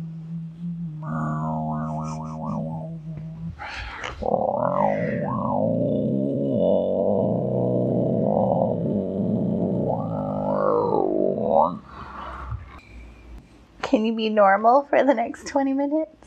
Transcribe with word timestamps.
you 14.05 14.17
be 14.17 14.29
normal 14.29 14.83
for 14.91 15.05
the 15.05 15.15
next 15.15 15.47
20 15.47 15.73
minutes? 15.73 16.27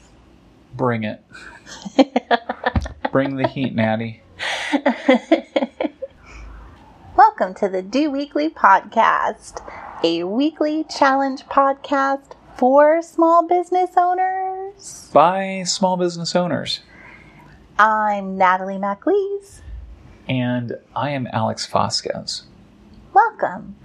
Bring 0.76 1.04
it. 1.04 1.22
Bring 3.12 3.36
the 3.36 3.50
heat, 3.50 3.76
Natty. 3.76 4.22
Welcome 7.18 7.54
to 7.56 7.68
the 7.68 7.82
Do 7.82 8.10
Weekly 8.10 8.50
Podcast, 8.50 9.62
a 10.02 10.24
weekly 10.24 10.86
challenge 10.86 11.44
podcast 11.48 12.32
for 12.58 13.02
small 13.02 13.46
business 13.46 13.92
owners. 13.98 15.10
By 15.12 15.64
small 15.66 15.98
business 15.98 16.38
owners. 16.38 16.80
I'm 17.78 18.38
Natalie 18.38 18.78
MacLees. 18.78 19.62
And 20.30 20.78
I 20.96 21.10
am 21.10 21.28
Alex 21.34 21.66
Vasquez. 21.66 22.44
Welcome. 23.14 23.76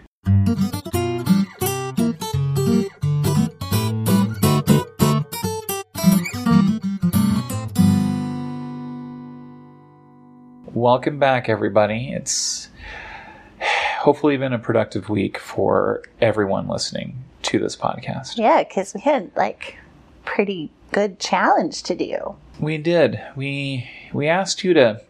Welcome 10.73 11.19
back, 11.19 11.49
everybody. 11.49 12.13
It's 12.13 12.69
hopefully 14.05 14.37
been 14.37 14.53
a 14.53 14.59
productive 14.59 15.09
week 15.09 15.39
for 15.39 16.03
everyone 16.21 16.69
listening 16.69 17.17
to 17.41 17.59
this 17.59 17.75
podcast. 17.75 18.37
Yeah, 18.37 18.63
because 18.63 18.93
we 18.93 19.01
had 19.01 19.31
like 19.35 19.79
pretty 20.27 20.71
good 20.93 21.19
challenge 21.19 21.83
to 21.85 21.95
do. 21.95 22.37
We 22.61 22.77
did. 22.77 23.19
We 23.35 23.89
we 24.13 24.29
asked 24.29 24.63
you 24.63 24.75
to 24.75 25.01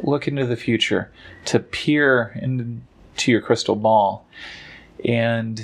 look 0.00 0.28
into 0.28 0.46
the 0.46 0.54
future, 0.54 1.10
to 1.46 1.58
peer 1.58 2.38
into 2.40 3.32
your 3.32 3.40
crystal 3.40 3.74
ball, 3.74 4.24
and 5.04 5.60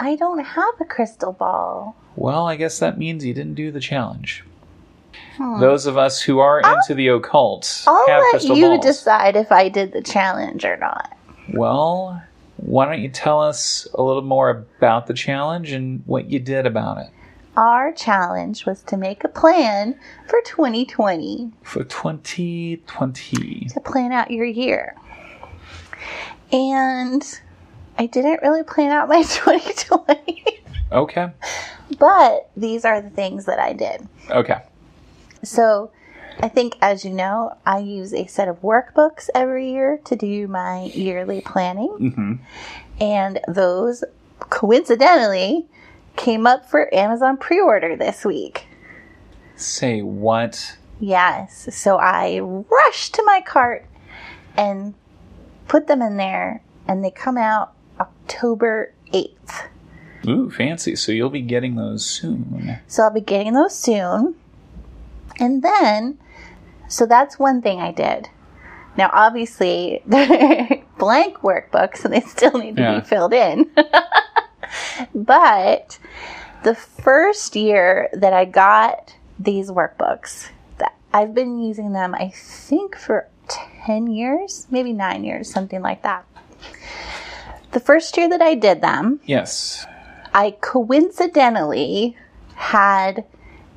I 0.00 0.16
don't 0.16 0.40
have 0.40 0.74
a 0.80 0.84
crystal 0.84 1.32
ball. 1.32 1.94
well, 2.16 2.48
I 2.48 2.56
guess 2.56 2.80
that 2.80 2.98
means 2.98 3.24
you 3.24 3.32
didn't 3.32 3.54
do 3.54 3.70
the 3.70 3.80
challenge. 3.80 4.42
Hmm. 5.36 5.60
Those 5.60 5.86
of 5.86 5.96
us 5.96 6.20
who 6.20 6.40
are 6.40 6.58
into 6.58 6.94
the 6.94 7.08
occult 7.08 7.84
I'll 7.86 8.08
have 8.08 8.22
let 8.22 8.30
crystal 8.30 8.56
you 8.56 8.66
balls. 8.70 8.84
decide 8.84 9.36
if 9.36 9.52
I 9.52 9.68
did 9.68 9.92
the 9.92 10.02
challenge 10.02 10.64
or 10.64 10.76
not. 10.76 11.14
Well, 11.52 12.22
why 12.56 12.86
don't 12.86 13.00
you 13.00 13.08
tell 13.08 13.40
us 13.42 13.86
a 13.94 14.02
little 14.02 14.22
more 14.22 14.50
about 14.50 15.06
the 15.06 15.14
challenge 15.14 15.70
and 15.72 16.02
what 16.06 16.30
you 16.30 16.38
did 16.38 16.66
about 16.66 16.98
it 16.98 17.08
Our 17.56 17.92
challenge 17.92 18.66
was 18.66 18.82
to 18.84 18.96
make 18.96 19.24
a 19.24 19.28
plan 19.28 19.98
for 20.28 20.40
2020 20.44 21.52
for 21.62 21.84
2020? 21.84 23.68
to 23.72 23.80
plan 23.80 24.12
out 24.12 24.30
your 24.30 24.44
year. 24.44 24.94
And 26.52 27.22
I 27.98 28.06
didn't 28.06 28.40
really 28.42 28.62
plan 28.62 28.90
out 28.90 29.08
my 29.08 29.22
2020, 29.28 30.44
Okay. 30.92 31.30
but 31.98 32.50
these 32.56 32.84
are 32.84 33.00
the 33.00 33.10
things 33.10 33.44
that 33.46 33.58
I 33.58 33.72
did. 33.72 34.06
Okay. 34.30 34.58
So, 35.44 35.90
I 36.40 36.48
think, 36.48 36.76
as 36.80 37.04
you 37.04 37.10
know, 37.12 37.56
I 37.66 37.78
use 37.78 38.14
a 38.14 38.26
set 38.26 38.48
of 38.48 38.62
workbooks 38.62 39.28
every 39.34 39.70
year 39.70 40.00
to 40.04 40.16
do 40.16 40.46
my 40.46 40.84
yearly 40.94 41.40
planning. 41.40 41.88
hmm 41.88 42.34
And 43.00 43.40
those 43.48 44.04
coincidentally 44.40 45.66
came 46.16 46.46
up 46.46 46.68
for 46.68 46.92
Amazon 46.94 47.36
pre 47.36 47.60
order 47.60 47.96
this 47.96 48.24
week. 48.24 48.66
Say 49.56 50.02
what? 50.02 50.76
Yes. 51.00 51.74
So 51.74 51.96
I 51.96 52.38
rushed 52.40 53.14
to 53.14 53.22
my 53.24 53.40
cart 53.40 53.84
and 54.56 54.94
put 55.66 55.86
them 55.86 56.02
in 56.02 56.16
there, 56.16 56.62
and 56.86 57.04
they 57.04 57.10
come 57.10 57.36
out 57.36 57.72
October 58.00 58.92
8th. 59.12 59.66
Ooh, 60.26 60.50
fancy. 60.50 60.94
So 60.96 61.12
you'll 61.12 61.30
be 61.30 61.40
getting 61.42 61.76
those 61.76 62.04
soon. 62.04 62.78
So 62.86 63.04
I'll 63.04 63.10
be 63.10 63.20
getting 63.20 63.54
those 63.54 63.76
soon. 63.78 64.34
And 65.38 65.62
then, 65.62 66.18
so 66.88 67.06
that's 67.06 67.38
one 67.38 67.62
thing 67.62 67.80
I 67.80 67.92
did. 67.92 68.28
Now, 68.96 69.10
obviously, 69.12 70.02
they're 70.06 70.82
blank 70.98 71.38
workbooks 71.38 72.04
and 72.04 72.12
they 72.12 72.20
still 72.20 72.58
need 72.58 72.76
to 72.76 72.82
Yeah. 72.82 73.00
be 73.00 73.06
filled 73.06 73.32
in. 73.32 73.70
but 75.14 75.98
the 76.64 76.74
first 76.74 77.54
year 77.56 78.08
that 78.12 78.32
I 78.32 78.44
got 78.44 79.14
these 79.38 79.70
workbooks, 79.70 80.50
that 80.78 80.94
I've 81.12 81.34
been 81.34 81.60
using 81.60 81.92
them, 81.92 82.14
I 82.14 82.30
think, 82.34 82.96
for 82.96 83.28
10 83.86 84.08
years, 84.08 84.66
maybe 84.70 84.92
nine 84.92 85.24
years, 85.24 85.50
something 85.50 85.80
like 85.80 86.02
that. 86.02 86.24
The 87.70 87.80
first 87.80 88.16
year 88.16 88.28
that 88.30 88.42
I 88.42 88.54
did 88.54 88.80
them, 88.80 89.20
Yes. 89.24 89.86
I 90.34 90.56
coincidentally 90.60 92.16
had 92.54 93.24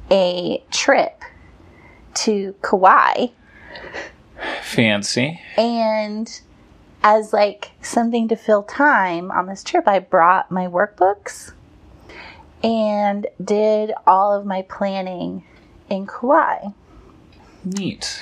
a 0.09 0.63
trip 0.71 1.21
to 2.15 2.55
Kauai 2.61 3.27
Fancy. 4.63 5.39
and 5.57 6.41
as 7.03 7.33
like 7.33 7.71
something 7.81 8.27
to 8.27 8.35
fill 8.35 8.63
time 8.63 9.31
on 9.31 9.47
this 9.47 9.63
trip 9.63 9.87
I 9.87 9.99
brought 9.99 10.51
my 10.51 10.67
workbooks 10.67 11.53
and 12.63 13.27
did 13.43 13.91
all 14.05 14.33
of 14.33 14.45
my 14.45 14.61
planning 14.63 15.43
in 15.89 16.05
Kauai 16.05 16.69
Neat. 17.63 18.21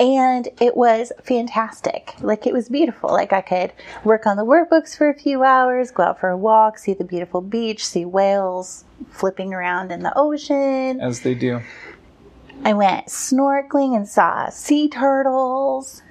and 0.00 0.48
it 0.60 0.76
was 0.76 1.12
fantastic. 1.22 2.14
Like 2.20 2.46
it 2.46 2.54
was 2.54 2.68
beautiful. 2.70 3.10
Like 3.10 3.32
I 3.34 3.40
could 3.42 3.72
work 4.04 4.26
on 4.26 4.36
the 4.38 4.44
workbooks 4.44 4.96
for 4.96 5.10
a 5.10 5.14
few 5.14 5.42
hours, 5.42 5.90
go 5.90 6.04
out 6.04 6.20
for 6.20 6.30
a 6.30 6.36
walk, 6.36 6.78
see 6.78 6.94
the 6.94 7.04
beautiful 7.04 7.40
beach, 7.42 7.84
see 7.86 8.04
whales 8.06 8.84
flipping 9.10 9.52
around 9.52 9.92
in 9.92 10.02
the 10.02 10.12
ocean. 10.16 11.00
As 11.00 11.20
they 11.20 11.34
do. 11.34 11.60
I 12.64 12.72
went 12.72 13.06
snorkeling 13.06 13.96
and 13.96 14.08
saw 14.08 14.48
sea 14.50 14.88
turtles 14.88 16.02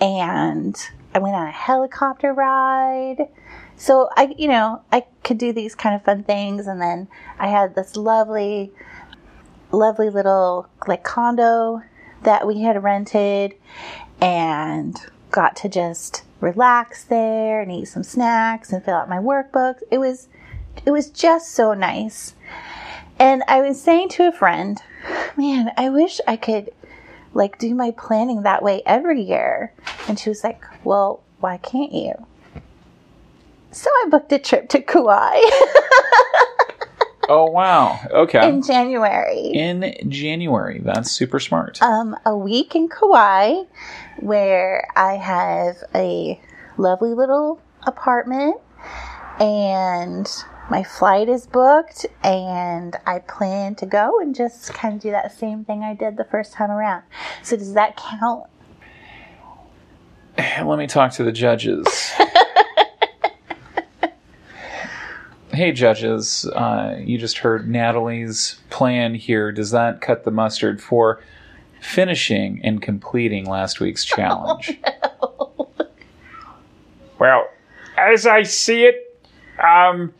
and 0.00 0.76
I 1.14 1.18
went 1.18 1.36
on 1.36 1.46
a 1.46 1.52
helicopter 1.52 2.32
ride. 2.32 3.28
So 3.76 4.08
I, 4.16 4.34
you 4.36 4.48
know, 4.48 4.82
I 4.90 5.04
could 5.22 5.38
do 5.38 5.52
these 5.52 5.74
kind 5.74 5.94
of 5.94 6.04
fun 6.04 6.24
things 6.24 6.66
and 6.66 6.80
then 6.80 7.08
I 7.38 7.48
had 7.48 7.74
this 7.74 7.96
lovely 7.96 8.72
lovely 9.70 10.10
little 10.10 10.68
like 10.86 11.02
condo 11.02 11.82
that 12.22 12.46
we 12.46 12.60
had 12.60 12.82
rented 12.82 13.54
and 14.20 14.96
got 15.30 15.56
to 15.56 15.68
just 15.68 16.22
relax 16.40 17.04
there 17.04 17.60
and 17.60 17.72
eat 17.72 17.86
some 17.86 18.02
snacks 18.02 18.72
and 18.72 18.84
fill 18.84 18.94
out 18.94 19.08
my 19.08 19.18
workbooks. 19.18 19.80
It 19.90 19.98
was 19.98 20.28
it 20.84 20.90
was 20.90 21.10
just 21.10 21.52
so 21.52 21.74
nice. 21.74 22.34
And 23.22 23.44
I 23.46 23.60
was 23.60 23.80
saying 23.80 24.08
to 24.10 24.26
a 24.26 24.32
friend, 24.32 24.82
man, 25.36 25.70
I 25.76 25.90
wish 25.90 26.20
I 26.26 26.34
could 26.34 26.72
like 27.34 27.56
do 27.56 27.72
my 27.72 27.92
planning 27.92 28.42
that 28.42 28.64
way 28.64 28.82
every 28.84 29.22
year. 29.22 29.72
And 30.08 30.18
she 30.18 30.28
was 30.28 30.42
like, 30.42 30.60
well, 30.82 31.22
why 31.38 31.58
can't 31.58 31.92
you? 31.92 32.14
So 33.70 33.88
I 34.04 34.08
booked 34.10 34.32
a 34.32 34.40
trip 34.40 34.68
to 34.70 34.82
Kauai 34.82 35.36
Oh, 37.28 37.46
wow. 37.48 38.00
Okay. 38.10 38.48
in 38.48 38.60
January. 38.60 39.52
In 39.54 39.94
January. 40.10 40.80
That's 40.84 41.12
super 41.12 41.38
smart. 41.38 41.80
um, 41.80 42.16
a 42.26 42.36
week 42.36 42.74
in 42.74 42.88
Kauai 42.88 43.62
where 44.18 44.88
I 44.96 45.14
have 45.14 45.76
a 45.94 46.40
lovely 46.76 47.14
little 47.14 47.60
apartment 47.86 48.56
and 49.38 50.28
my 50.70 50.82
flight 50.82 51.28
is 51.28 51.46
booked 51.46 52.06
and 52.22 52.96
I 53.06 53.18
plan 53.20 53.74
to 53.76 53.86
go 53.86 54.20
and 54.20 54.34
just 54.34 54.72
kind 54.72 54.94
of 54.94 55.00
do 55.00 55.10
that 55.10 55.36
same 55.36 55.64
thing 55.64 55.82
I 55.82 55.94
did 55.94 56.16
the 56.16 56.24
first 56.24 56.52
time 56.52 56.70
around. 56.70 57.02
So 57.42 57.56
does 57.56 57.74
that 57.74 57.96
count? 57.96 58.44
Let 60.38 60.78
me 60.78 60.86
talk 60.86 61.12
to 61.12 61.24
the 61.24 61.32
judges. 61.32 61.86
hey, 65.52 65.72
judges. 65.72 66.46
Uh, 66.46 66.98
you 66.98 67.18
just 67.18 67.38
heard 67.38 67.68
Natalie's 67.68 68.58
plan 68.70 69.14
here. 69.14 69.52
Does 69.52 69.72
that 69.72 70.00
cut 70.00 70.24
the 70.24 70.30
mustard 70.30 70.80
for 70.80 71.20
finishing 71.80 72.60
and 72.62 72.80
completing 72.80 73.44
last 73.46 73.80
week's 73.80 74.04
challenge? 74.06 74.78
Well, 77.18 77.48
as 77.96 78.26
I 78.26 78.42
see 78.42 78.84
it, 78.84 79.20
um, 79.62 80.12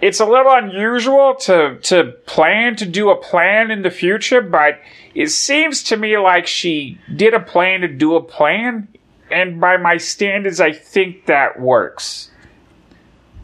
it's 0.00 0.20
a 0.20 0.24
little 0.24 0.52
unusual 0.52 1.34
to 1.40 1.78
to 1.82 2.12
plan 2.26 2.76
to 2.76 2.86
do 2.86 3.10
a 3.10 3.16
plan 3.16 3.70
in 3.70 3.82
the 3.82 3.90
future, 3.90 4.40
but 4.40 4.80
it 5.14 5.28
seems 5.28 5.82
to 5.84 5.96
me 5.96 6.16
like 6.18 6.46
she 6.46 6.98
did 7.14 7.34
a 7.34 7.40
plan 7.40 7.80
to 7.82 7.88
do 7.88 8.14
a 8.14 8.22
plan, 8.22 8.88
and 9.30 9.60
by 9.60 9.76
my 9.76 9.96
standards, 9.96 10.60
I 10.60 10.72
think 10.72 11.26
that 11.26 11.60
works. 11.60 12.30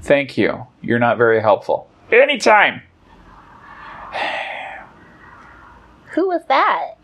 Thank 0.02 0.38
you. 0.38 0.66
You're 0.82 0.98
not 0.98 1.18
very 1.18 1.40
helpful. 1.40 1.88
Anytime. 2.12 2.82
Who 6.14 6.28
was 6.28 6.42
that? 6.48 6.94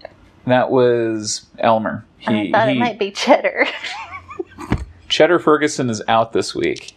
That 0.46 0.70
was 0.70 1.46
Elmer. 1.58 2.04
I 2.26 2.50
thought 2.50 2.68
it 2.68 2.78
might 2.78 2.98
be 2.98 3.10
Cheddar. 3.10 3.66
Cheddar 5.08 5.38
Ferguson 5.38 5.90
is 5.90 6.02
out 6.08 6.32
this 6.32 6.54
week. 6.54 6.96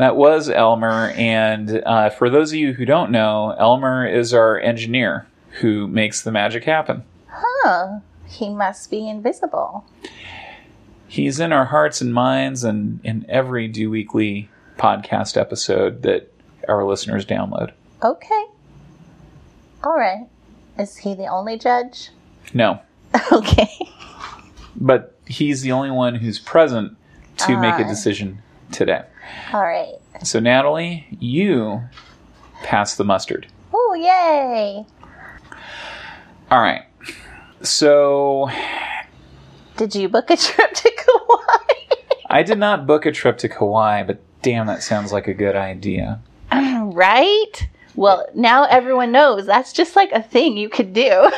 That 0.00 0.16
was 0.16 0.48
Elmer, 0.48 1.10
and 1.14 1.82
uh, 1.84 2.08
for 2.08 2.30
those 2.30 2.52
of 2.52 2.56
you 2.58 2.72
who 2.72 2.86
don't 2.86 3.10
know, 3.10 3.54
Elmer 3.58 4.06
is 4.06 4.32
our 4.32 4.58
engineer 4.58 5.26
who 5.60 5.86
makes 5.86 6.22
the 6.22 6.32
magic 6.32 6.64
happen. 6.64 7.02
huh. 7.28 7.98
He 8.26 8.48
must 8.48 8.90
be 8.90 9.06
invisible. 9.06 9.84
He's 11.06 11.38
in 11.38 11.52
our 11.52 11.66
hearts 11.66 12.00
and 12.00 12.14
minds 12.14 12.64
and 12.64 13.00
in 13.04 13.26
every 13.28 13.68
Do 13.68 13.90
Weekly 13.90 14.48
podcast 14.78 15.36
episode 15.36 16.00
that 16.02 16.32
our 16.66 16.82
listeners 16.86 17.26
download. 17.26 17.72
Okay. 18.02 18.44
All 19.84 19.98
right. 19.98 20.26
Is 20.78 20.96
he 20.96 21.14
the 21.14 21.26
only 21.26 21.58
judge? 21.58 22.08
No, 22.54 22.80
Okay. 23.32 23.68
but 24.76 25.14
he's 25.26 25.60
the 25.60 25.72
only 25.72 25.90
one 25.90 26.14
who's 26.14 26.38
present 26.38 26.96
to 27.36 27.58
make 27.58 27.74
a 27.78 27.84
decision 27.84 28.40
today. 28.72 29.02
All 29.52 29.62
right. 29.62 29.94
So, 30.22 30.40
Natalie, 30.40 31.06
you 31.18 31.82
pass 32.62 32.96
the 32.96 33.04
mustard. 33.04 33.46
Oh, 33.72 33.94
yay. 33.94 34.84
All 36.50 36.60
right. 36.60 36.82
So, 37.62 38.50
Did 39.76 39.94
you 39.94 40.08
book 40.08 40.30
a 40.30 40.36
trip 40.36 40.72
to 40.72 40.90
Kauai? 40.90 41.96
I 42.30 42.42
did 42.42 42.58
not 42.58 42.86
book 42.86 43.06
a 43.06 43.12
trip 43.12 43.38
to 43.38 43.48
Kauai, 43.48 44.02
but 44.02 44.20
damn, 44.42 44.66
that 44.66 44.82
sounds 44.82 45.12
like 45.12 45.28
a 45.28 45.34
good 45.34 45.56
idea. 45.56 46.20
right? 46.52 47.68
Well, 47.94 48.26
now 48.34 48.64
everyone 48.64 49.12
knows 49.12 49.46
that's 49.46 49.72
just 49.72 49.96
like 49.96 50.12
a 50.12 50.22
thing 50.22 50.56
you 50.56 50.68
could 50.68 50.92
do. 50.92 51.02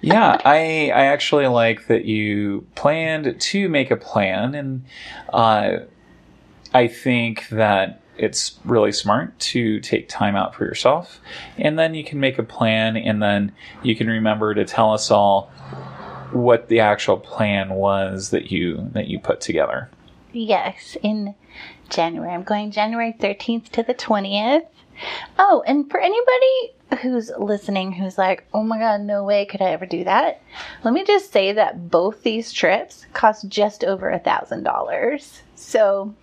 yeah, 0.00 0.40
I 0.44 0.90
I 0.94 1.04
actually 1.06 1.46
like 1.46 1.86
that 1.86 2.04
you 2.04 2.66
planned 2.74 3.40
to 3.40 3.68
make 3.68 3.90
a 3.90 3.96
plan, 3.96 4.54
and 4.54 4.84
uh, 5.32 5.78
I 6.74 6.88
think 6.88 7.48
that 7.48 8.00
it's 8.16 8.58
really 8.64 8.92
smart 8.92 9.38
to 9.38 9.80
take 9.80 10.08
time 10.08 10.36
out 10.36 10.54
for 10.54 10.64
yourself, 10.64 11.20
and 11.56 11.78
then 11.78 11.94
you 11.94 12.04
can 12.04 12.20
make 12.20 12.38
a 12.38 12.42
plan, 12.42 12.96
and 12.96 13.22
then 13.22 13.52
you 13.82 13.96
can 13.96 14.06
remember 14.06 14.54
to 14.54 14.64
tell 14.64 14.92
us 14.92 15.10
all 15.10 15.50
what 16.32 16.68
the 16.68 16.80
actual 16.80 17.18
plan 17.18 17.70
was 17.70 18.30
that 18.30 18.50
you 18.50 18.88
that 18.92 19.08
you 19.08 19.18
put 19.18 19.40
together. 19.40 19.90
yes, 20.32 20.96
in 21.02 21.34
January. 21.90 22.32
I'm 22.32 22.42
going 22.42 22.70
January 22.70 23.14
13th 23.18 23.68
to 23.70 23.82
the 23.82 23.94
20th. 23.94 24.66
Oh, 25.38 25.62
and 25.66 25.90
for 25.90 26.00
anybody 26.00 27.02
who's 27.02 27.30
listening 27.38 27.92
who's 27.92 28.16
like, 28.18 28.46
oh 28.54 28.62
my 28.62 28.78
god, 28.78 29.02
no 29.02 29.24
way 29.24 29.44
could 29.46 29.60
I 29.60 29.70
ever 29.70 29.86
do 29.86 30.04
that, 30.04 30.42
let 30.84 30.94
me 30.94 31.04
just 31.04 31.32
say 31.32 31.52
that 31.52 31.90
both 31.90 32.22
these 32.22 32.52
trips 32.52 33.06
cost 33.12 33.48
just 33.48 33.84
over 33.84 34.10
a 34.10 34.18
thousand 34.18 34.62
dollars. 34.62 35.42
So 35.54 36.14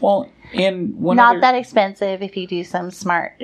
Well, 0.00 0.28
and 0.52 0.96
one 0.96 1.16
not 1.16 1.32
other- 1.36 1.40
that 1.40 1.54
expensive 1.54 2.22
if 2.22 2.36
you 2.36 2.46
do 2.46 2.64
some 2.64 2.90
smart 2.90 3.42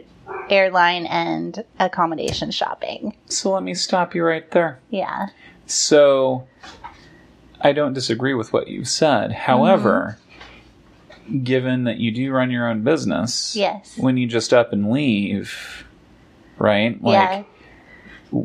airline 0.48 1.06
and 1.06 1.64
accommodation 1.78 2.50
shopping. 2.50 3.14
So 3.26 3.50
let 3.52 3.62
me 3.62 3.74
stop 3.74 4.14
you 4.14 4.24
right 4.24 4.48
there. 4.50 4.78
Yeah. 4.90 5.28
So 5.66 6.46
I 7.60 7.72
don't 7.72 7.92
disagree 7.92 8.34
with 8.34 8.52
what 8.52 8.68
you've 8.68 8.88
said. 8.88 9.30
Mm-hmm. 9.30 9.40
However, 9.40 10.18
given 11.42 11.84
that 11.84 11.98
you 11.98 12.10
do 12.10 12.32
run 12.32 12.50
your 12.50 12.68
own 12.68 12.82
business, 12.82 13.54
Yes. 13.54 13.96
when 13.96 14.16
you 14.16 14.26
just 14.26 14.52
up 14.52 14.72
and 14.72 14.90
leave, 14.90 15.84
right? 16.58 17.00
Like, 17.02 17.46
yeah. 18.32 18.42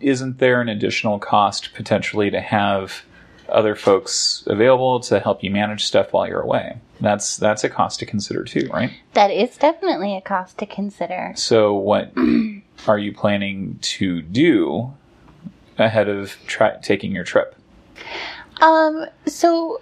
isn't 0.00 0.38
there 0.38 0.60
an 0.60 0.68
additional 0.68 1.18
cost 1.18 1.74
potentially 1.74 2.30
to 2.30 2.40
have 2.40 3.02
other 3.48 3.74
folks 3.74 4.42
available 4.46 5.00
to 5.00 5.20
help 5.20 5.42
you 5.42 5.50
manage 5.50 5.84
stuff 5.84 6.12
while 6.12 6.26
you're 6.28 6.40
away? 6.40 6.78
That's 7.00 7.36
that's 7.36 7.64
a 7.64 7.68
cost 7.68 8.00
to 8.00 8.06
consider 8.06 8.44
too, 8.44 8.68
right? 8.72 8.90
That 9.12 9.30
is 9.30 9.56
definitely 9.56 10.16
a 10.16 10.20
cost 10.20 10.58
to 10.58 10.66
consider. 10.66 11.32
So, 11.36 11.74
what 11.74 12.12
are 12.88 12.98
you 12.98 13.12
planning 13.12 13.78
to 13.82 14.20
do 14.22 14.92
ahead 15.78 16.08
of 16.08 16.36
tra- 16.46 16.80
taking 16.82 17.12
your 17.12 17.24
trip? 17.24 17.54
Um, 18.60 19.06
so 19.26 19.80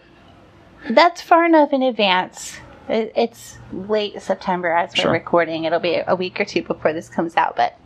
that's 0.91 1.23
far 1.23 1.47
enough 1.47 1.73
in 1.73 1.83
advance. 1.83 2.59
It, 2.89 3.13
it's 3.17 3.59
late 3.73 4.21
September 4.23 4.71
as 4.71 4.91
we're 4.97 5.03
Sure. 5.05 5.13
recording. 5.13 5.65
It'll 5.65 5.81
be 5.81 6.03
a 6.07 6.15
week 6.15 6.39
or 6.41 6.45
two 6.45 6.63
before 6.63 6.93
this 6.93 7.09
comes 7.09 7.37
out, 7.37 7.57
but 7.57 7.79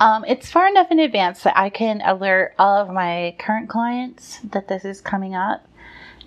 um, 0.00 0.24
it's 0.26 0.50
far 0.50 0.66
enough 0.66 0.90
in 0.90 0.98
advance 0.98 1.42
that 1.42 1.56
I 1.56 1.68
can 1.68 2.00
alert 2.00 2.54
all 2.58 2.78
of 2.78 2.88
my 2.88 3.36
current 3.38 3.68
clients 3.68 4.38
that 4.50 4.66
this 4.66 4.84
is 4.84 5.00
coming 5.00 5.34
up. 5.34 5.66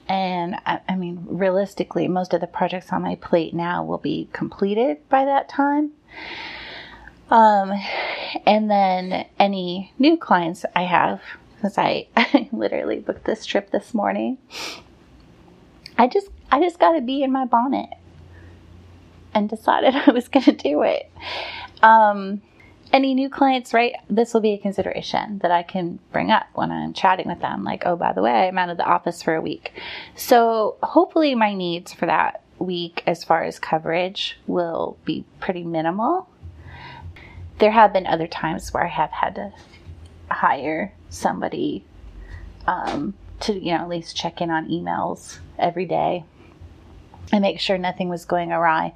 And 0.07 0.55
I, 0.65 0.79
I 0.87 0.95
mean, 0.95 1.25
realistically, 1.27 2.07
most 2.07 2.33
of 2.33 2.41
the 2.41 2.47
projects 2.47 2.93
on 2.93 3.01
my 3.01 3.15
plate 3.15 3.53
now 3.53 3.83
will 3.83 3.97
bee 3.97 4.29
completed 4.31 4.97
by 5.09 5.25
that 5.25 5.49
time. 5.49 5.91
Um, 7.31 7.73
and 8.45 8.69
then 8.69 9.25
any 9.39 9.91
new 9.97 10.17
clients 10.17 10.65
I 10.75 10.83
have, 10.83 11.21
because 11.55 11.79
I, 11.79 12.07
I 12.15 12.49
literally 12.51 12.99
booked 12.99 13.25
this 13.25 13.43
trip 13.43 13.71
this 13.71 13.93
morning. 13.93 14.37
I 15.97 16.07
just 16.07 16.27
I 16.51 16.59
just 16.59 16.79
got 16.79 16.91
to 16.91 17.01
be 17.01 17.23
in 17.23 17.31
my 17.31 17.45
bonnet 17.45 17.89
and 19.33 19.49
decided 19.49 19.95
I 20.07 20.11
was 20.11 20.27
going 20.27 20.45
to 20.45 20.51
do 20.51 20.83
it. 20.83 21.11
Um, 21.81 22.41
any 22.93 23.15
new 23.15 23.27
clients, 23.27 23.73
right? 23.73 23.95
This 24.07 24.33
will 24.33 24.41
be 24.41 24.53
a 24.53 24.57
consideration 24.59 25.39
that 25.39 25.51
I 25.51 25.63
can 25.63 25.97
bring 26.11 26.29
up 26.29 26.45
when 26.53 26.71
I'm 26.71 26.93
chatting 26.93 27.27
with 27.27 27.41
them. 27.41 27.63
Like, 27.63 27.83
oh, 27.87 27.95
by 27.95 28.13
the 28.13 28.21
way, 28.21 28.47
I'm 28.47 28.57
out 28.59 28.69
of 28.69 28.77
the 28.77 28.85
office 28.85 29.23
for 29.23 29.33
a 29.33 29.41
week. 29.41 29.73
So 30.15 30.77
hopefully, 30.83 31.33
my 31.33 31.55
needs 31.55 31.91
for 31.91 32.05
that 32.05 32.43
week, 32.59 33.01
as 33.07 33.23
far 33.23 33.43
as 33.43 33.57
coverage, 33.57 34.37
will 34.45 34.95
be 35.03 35.25
pretty 35.39 35.63
minimal. 35.63 36.29
There 37.57 37.71
have 37.71 37.93
been 37.93 38.05
other 38.05 38.27
times 38.27 38.71
where 38.73 38.85
I 38.85 38.89
have 38.89 39.11
had 39.11 39.35
to 39.35 39.51
hire 40.29 40.93
somebody 41.09 41.83
um, 42.67 43.15
to, 43.41 43.53
you 43.53 43.71
know, 43.71 43.81
at 43.81 43.89
least 43.89 44.15
check 44.15 44.39
in 44.39 44.51
on 44.51 44.69
emails 44.69 45.39
every 45.57 45.85
day 45.85 46.25
and 47.33 47.41
make 47.41 47.59
sure 47.59 47.79
nothing 47.79 48.09
was 48.09 48.25
going 48.25 48.51
awry. 48.51 48.93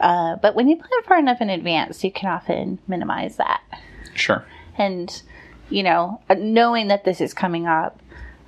Uh, 0.00 0.36
but 0.36 0.54
when 0.54 0.66
you 0.66 0.76
plan 0.76 1.02
far 1.04 1.18
enough 1.18 1.42
in 1.42 1.50
advance, 1.50 2.02
you 2.02 2.10
can 2.10 2.28
often 2.28 2.78
minimize 2.88 3.36
that. 3.36 3.60
Sure. 4.14 4.44
And, 4.78 5.22
you 5.68 5.82
know, 5.82 6.20
uh, 6.30 6.34
knowing 6.38 6.88
that 6.88 7.04
this 7.04 7.20
is 7.20 7.34
coming 7.34 7.66
up, 7.66 8.00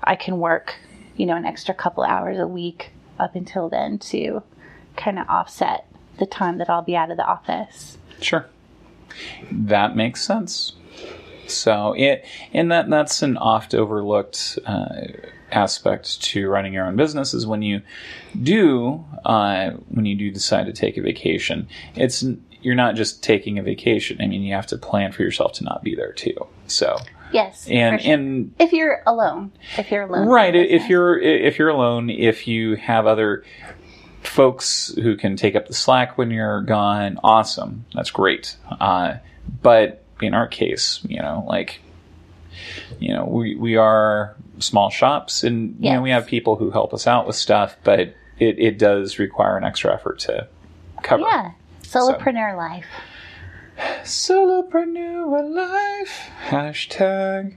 I 0.03 0.17
can 0.17 0.39
work, 0.39 0.77
you 1.17 1.27
know, 1.27 1.37
an 1.37 1.45
extra 1.45 1.75
couple 1.75 2.05
hours 2.05 2.39
a 2.39 2.47
week 2.47 2.91
up 3.19 3.35
until 3.35 3.69
then 3.69 3.99
to 3.99 4.43
kind 4.97 5.19
of 5.19 5.29
offset 5.29 5.87
the 6.19 6.27
time 6.27 6.57
that 6.59 6.71
I'll 6.71 6.83
be 6.83 6.97
out 6.97 7.11
of 7.11 7.19
the 7.19 7.27
office. 7.27 7.99
Sure. 8.23 8.47
That 9.53 9.95
makes 9.95 10.23
sense. 10.23 10.73
So 11.47 11.95
it 11.97 12.25
and 12.53 12.71
that 12.73 12.91
that's 12.91 13.23
an 13.23 13.37
oft 13.37 13.75
overlooked 13.75 14.59
uh, 14.67 15.01
aspect 15.53 16.21
to 16.23 16.49
running 16.49 16.75
your 16.75 16.87
own 16.87 16.97
business 16.97 17.35
is 17.35 17.47
when 17.47 17.63
you 17.63 17.83
do 18.43 19.05
uh, 19.25 19.71
when 19.89 20.07
you 20.07 20.15
do 20.17 20.31
decide 20.31 20.67
to 20.67 20.73
take 20.73 20.97
a 20.97 21.03
vacation. 21.03 21.69
It's 21.95 22.25
you're 22.61 22.75
not 22.75 22.97
just 22.97 23.23
taking 23.23 23.59
a 23.59 23.63
vacation. 23.63 24.21
I 24.21 24.27
mean, 24.27 24.43
you 24.43 24.55
have 24.55 24.67
to 24.69 24.79
plan 24.79 25.13
for 25.13 25.23
yourself 25.23 25.53
to 25.55 25.65
not 25.65 25.83
be 25.83 25.95
there 25.95 26.13
too. 26.13 26.47
So 26.67 26.99
Yes. 27.33 27.67
and 27.71 28.01
sure. 28.01 28.13
and 28.15 28.55
if 28.59 28.73
you're 28.73 29.03
alone, 29.07 29.53
if 29.77 29.91
you're 29.91 30.03
alone, 30.03 30.29
right 30.29 30.55
if 30.55 30.89
you're 30.89 31.19
if 31.19 31.59
you're 31.59 31.69
alone 31.69 32.11
if 32.11 32.49
you 32.49 32.77
have 32.77 33.07
other 33.07 33.45
folks 34.23 34.93
who 34.97 35.17
can 35.17 35.37
take 35.37 35.55
up 35.55 35.67
the 35.69 35.75
slack 35.75 36.19
when 36.19 36.31
you're 36.31 36.61
gone 36.63 37.19
awesome 37.23 37.85
that's 37.95 38.11
great 38.11 38.57
uh, 38.81 39.15
but 39.63 40.05
in 40.21 40.35
our 40.35 40.47
case 40.47 41.01
you 41.07 41.21
know 41.21 41.45
like 41.47 41.81
you 42.99 43.13
know 43.13 43.25
we, 43.25 43.55
we 43.55 43.77
are 43.77 44.37
small 44.59 44.91
shops 44.91 45.45
and 45.45 45.77
you 45.79 45.93
know 45.93 46.03
we 46.03 46.11
have 46.11 46.27
people 46.27 46.57
who 46.57 46.71
help 46.71 46.93
us 46.93 47.07
out 47.07 47.27
with 47.27 47.37
stuff 47.37 47.77
but 47.85 48.01
it, 48.01 48.15
it 48.39 48.79
does 48.79 49.19
require 49.19 49.57
an 49.57 49.65
extra 49.65 49.93
effort 49.93 50.19
to 50.19 50.47
cover 51.03 51.23
yeah, 51.23 51.53
solopreneur 51.83 52.57
life. 52.57 52.87
solopreneur 54.03 55.55
life. 55.55 56.29
Hashtag. 56.47 57.57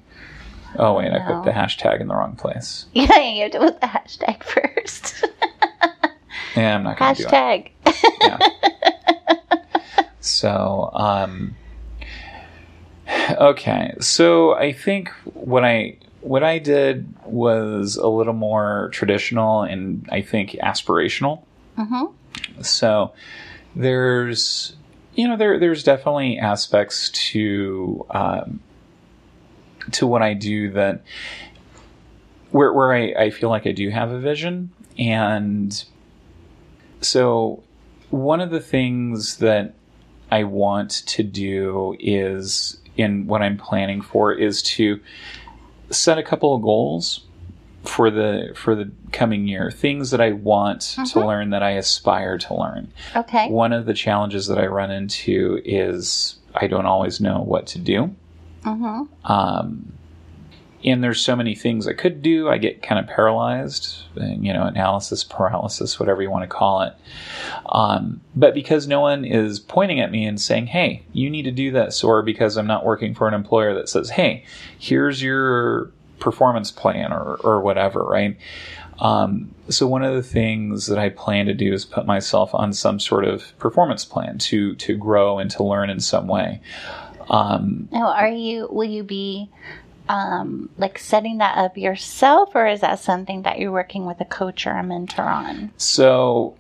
Oh 0.78 0.94
wait 0.94 1.12
i 1.12 1.20
put 1.20 1.44
the 1.44 1.52
hashtag 1.52 2.02
in 2.02 2.08
the 2.08 2.16
wrong 2.16 2.36
place. 2.36 2.86
Yeah, 2.94 3.20
you 3.20 3.44
have 3.44 3.52
to 3.52 3.60
put 3.60 3.82
the 3.82 3.88
hashtag 3.88 4.44
first. 4.44 5.26
yeah 6.56 6.76
i'm 6.76 6.84
not 6.84 6.98
gonna 6.98 7.16
do 7.16 7.24
it. 7.24 7.30
Hashtag. 7.30 7.72
So, 10.22 10.92
um, 10.94 11.56
okay. 13.32 13.96
So 14.00 14.56
I 14.56 14.74
think 14.74 15.10
what 15.34 15.64
I 15.64 15.98
what 16.22 16.44
I 16.44 16.60
did 16.60 17.14
was 17.26 17.96
a 17.96 18.08
little 18.08 18.34
more 18.34 18.90
traditional 18.94 19.64
and 19.64 20.08
I 20.12 20.22
think 20.22 20.52
aspirational. 20.64 21.44
hmm 21.76 22.06
So 22.62 23.14
there's 23.76 24.76
you 25.16 25.28
know 25.28 25.38
there 25.38 25.60
there's 25.60 25.84
definitely 25.84 26.38
aspects 26.38 27.10
to 27.10 28.06
um, 28.12 28.60
to 29.92 30.08
what 30.08 30.22
I 30.22 30.34
do 30.34 30.72
that 30.72 31.02
where 32.52 32.72
where 32.74 32.94
I, 32.94 33.14
I 33.18 33.30
feel 33.30 33.50
like 33.50 33.66
I 33.66 33.72
do 33.72 33.90
have 33.90 34.12
a 34.12 34.20
vision 34.20 34.72
and 34.98 35.84
so 37.02 37.64
one 38.10 38.42
of 38.42 38.52
the 38.52 38.60
things 38.60 39.38
that 39.38 39.74
I 40.30 40.44
want 40.44 40.92
to 41.08 41.24
do 41.24 41.96
is 42.00 42.80
in 42.98 43.28
what 43.28 43.42
I'm 43.42 43.58
planning 43.58 44.02
for 44.02 44.34
is 44.34 44.62
to 44.64 45.00
set 45.90 46.18
a 46.18 46.24
couple 46.24 46.54
of 46.56 46.62
goals 46.62 47.22
for 47.84 48.12
the 48.12 48.52
for 48.56 48.76
the 48.76 48.92
coming 49.12 49.48
year 49.48 49.72
things 49.72 50.12
that 50.12 50.22
i 50.22 50.32
want 50.32 50.82
to 50.82 51.02
Mhm. 51.02 51.26
learn 51.26 51.50
that 51.50 51.64
i 51.64 51.72
aspire 51.72 52.38
to 52.38 52.54
learn 52.54 52.92
Okay. 53.16 53.50
one 53.50 53.74
of 53.74 53.88
the 53.88 53.94
challenges 53.96 54.46
that 54.46 54.60
i 54.60 54.68
run 54.68 54.92
into 54.92 55.60
is 55.66 56.36
i 56.54 56.68
don't 56.68 56.86
always 56.86 57.20
know 57.20 57.42
what 57.42 57.66
to 57.66 57.80
do 57.80 58.16
Mm-hmm. 58.64 59.32
um, 59.32 59.94
and 60.84 61.04
there's 61.04 61.22
so 61.22 61.36
many 61.36 61.56
things 61.56 61.88
i 61.88 61.94
could 61.94 62.22
do 62.22 62.50
i 62.50 62.58
get 62.58 62.82
kind 62.82 63.00
of 63.00 63.08
paralyzed 63.08 64.04
you 64.16 64.54
know 64.54 64.64
analysis 64.64 65.24
paralysis 65.24 66.00
whatever 66.00 66.22
you 66.22 66.30
want 66.30 66.44
to 66.44 66.48
call 66.48 66.82
it 66.82 66.94
um, 67.70 68.22
but 68.36 68.54
because 68.54 68.88
no 68.88 69.00
one 69.00 69.24
is 69.24 69.60
pointing 69.60 70.00
at 70.00 70.12
me 70.12 70.26
and 70.26 70.40
saying 70.40 70.68
hey 70.68 71.04
you 71.14 71.30
need 71.30 71.44
to 71.44 71.52
do 71.52 71.72
this 71.72 72.04
or 72.04 72.22
because 72.22 72.58
i'm 72.58 72.68
not 72.68 72.86
working 72.86 73.14
for 73.14 73.28
an 73.28 73.34
employer 73.34 73.74
that 73.74 73.90
says 73.90 74.12
hey 74.12 74.44
here's 74.78 75.22
your 75.22 75.92
performance 76.20 76.72
plan 76.72 77.12
or, 77.12 77.36
or 77.38 77.62
whatever 77.62 78.04
right 78.04 78.38
um, 79.02 79.56
so 79.68 79.88
one 79.88 80.04
of 80.04 80.14
the 80.14 80.22
things 80.22 80.86
that 80.86 81.00
I 81.00 81.10
plan 81.10 81.48
to 81.48 81.56
do 81.56 81.74
is 81.74 81.86
put 81.86 82.06
myself 82.06 82.54
on 82.54 82.72
some 82.72 83.00
sort 83.00 83.26
of 83.26 83.58
performance 83.58 84.06
plan 84.06 84.38
to 84.38 84.76
to 84.76 84.96
grow 84.96 85.40
and 85.40 85.50
to 85.52 85.64
learn 85.64 85.90
in 85.90 86.00
some 86.00 86.28
way. 86.28 86.62
Um, 87.28 87.90
Now, 87.92 88.12
are 88.12 88.30
you? 88.30 88.68
Will 88.70 88.90
you 88.90 89.04
be 89.04 89.50
um, 90.12 90.70
like 90.78 91.00
setting 91.00 91.38
that 91.38 91.58
up 91.58 91.78
yourself, 91.78 92.54
or 92.54 92.68
is 92.68 92.82
that 92.82 93.00
something 93.00 93.44
that 93.44 93.60
you're 93.60 93.72
working 93.72 94.06
with 94.06 94.20
a 94.20 94.26
coach 94.26 94.68
or 94.68 94.72
a 94.72 94.84
mentor 94.84 95.24
on? 95.24 95.72
So 95.78 96.58